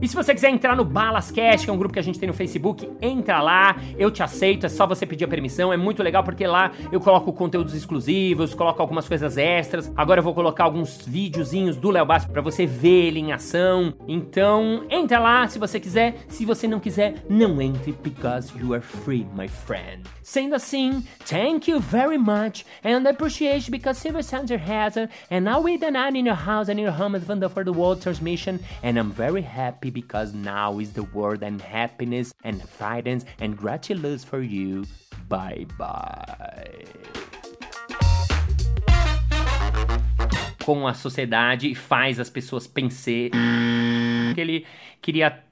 E 0.00 0.08
se 0.08 0.14
você 0.14 0.34
quiser 0.34 0.50
entrar 0.50 0.76
no 0.76 0.84
Balas 0.84 1.30
Cash, 1.30 1.64
que 1.64 1.70
é 1.70 1.72
um 1.72 1.76
grupo 1.76 1.92
que 1.92 1.98
a 1.98 2.02
gente 2.02 2.18
tem 2.18 2.26
no 2.26 2.34
Facebook, 2.34 2.88
entra 3.00 3.40
lá, 3.40 3.76
eu 3.98 4.10
te 4.10 4.22
aceito, 4.22 4.66
é 4.66 4.68
só 4.68 4.86
você 4.86 5.04
pedir 5.04 5.24
a 5.24 5.28
permissão, 5.28 5.72
é 5.72 5.76
muito 5.76 6.02
legal 6.02 6.22
porque 6.22 6.46
lá 6.46 6.72
eu 6.90 7.00
coloco 7.00 7.32
conteúdos 7.32 7.74
exclusivos, 7.74 8.54
coloco 8.54 8.80
algumas 8.80 9.08
coisas 9.08 9.36
extras. 9.36 9.92
Agora 9.96 10.20
eu 10.20 10.24
vou 10.24 10.34
colocar 10.34 10.64
alguns 10.64 11.04
videozinhos 11.06 11.76
do 11.76 11.90
Léo 11.90 12.06
Bassi 12.06 12.28
para 12.28 12.40
você 12.40 12.66
ver 12.66 13.08
ele 13.08 13.20
em 13.20 13.32
ação. 13.32 13.94
Então, 14.06 14.84
entra 14.90 15.18
lá 15.18 15.46
se 15.48 15.58
você 15.58 15.78
quiser. 15.78 16.14
Se 16.28 16.44
você 16.44 16.66
não 16.66 16.80
quiser, 16.80 17.14
não 17.28 17.60
entre 17.60 17.92
because 18.02 18.52
you 18.58 18.74
are 18.74 18.82
free, 18.82 19.26
my 19.36 19.48
friend. 19.48 20.02
Sendo 20.22 20.54
assim, 20.54 21.04
thank 21.28 21.70
you 21.70 21.80
very 21.80 22.18
much 22.18 22.64
and 22.82 23.06
I 23.06 23.10
appreciate 23.10 23.70
because 23.70 23.98
Silver 23.98 24.22
Center 24.22 24.58
has 24.58 24.96
it 24.96 25.10
and 25.30 25.40
now 25.42 25.60
we 25.60 25.76
done 25.76 26.16
in 26.16 26.26
your 26.26 26.36
house 26.36 26.68
and 26.68 26.78
in 26.78 26.86
your 26.94 27.02
home 27.02 27.16
is 27.16 27.24
for 27.52 27.64
the 27.64 27.72
world 27.72 28.00
transmission 28.00 28.60
and 28.82 28.98
I'm 28.98 29.10
very 29.10 29.42
happy 29.42 29.90
because 29.90 30.32
now 30.32 30.78
is 30.78 30.92
the 30.92 31.02
world 31.02 31.42
and 31.42 31.60
happiness 31.60 32.32
and 32.44 32.62
guidance 32.78 33.24
and 33.40 33.56
gratitude 33.56 34.20
for 34.20 34.40
you. 34.40 34.84
Bye 35.28 35.66
bye. 35.76 36.84
Com 40.64 40.86
a 40.86 40.94
sociedade 40.94 41.74
faz 41.74 42.20
as 42.20 42.30
pessoas 42.30 42.66
pensar 42.66 43.30
que 44.34 44.40
ele 44.40 44.64
queria. 45.02 45.42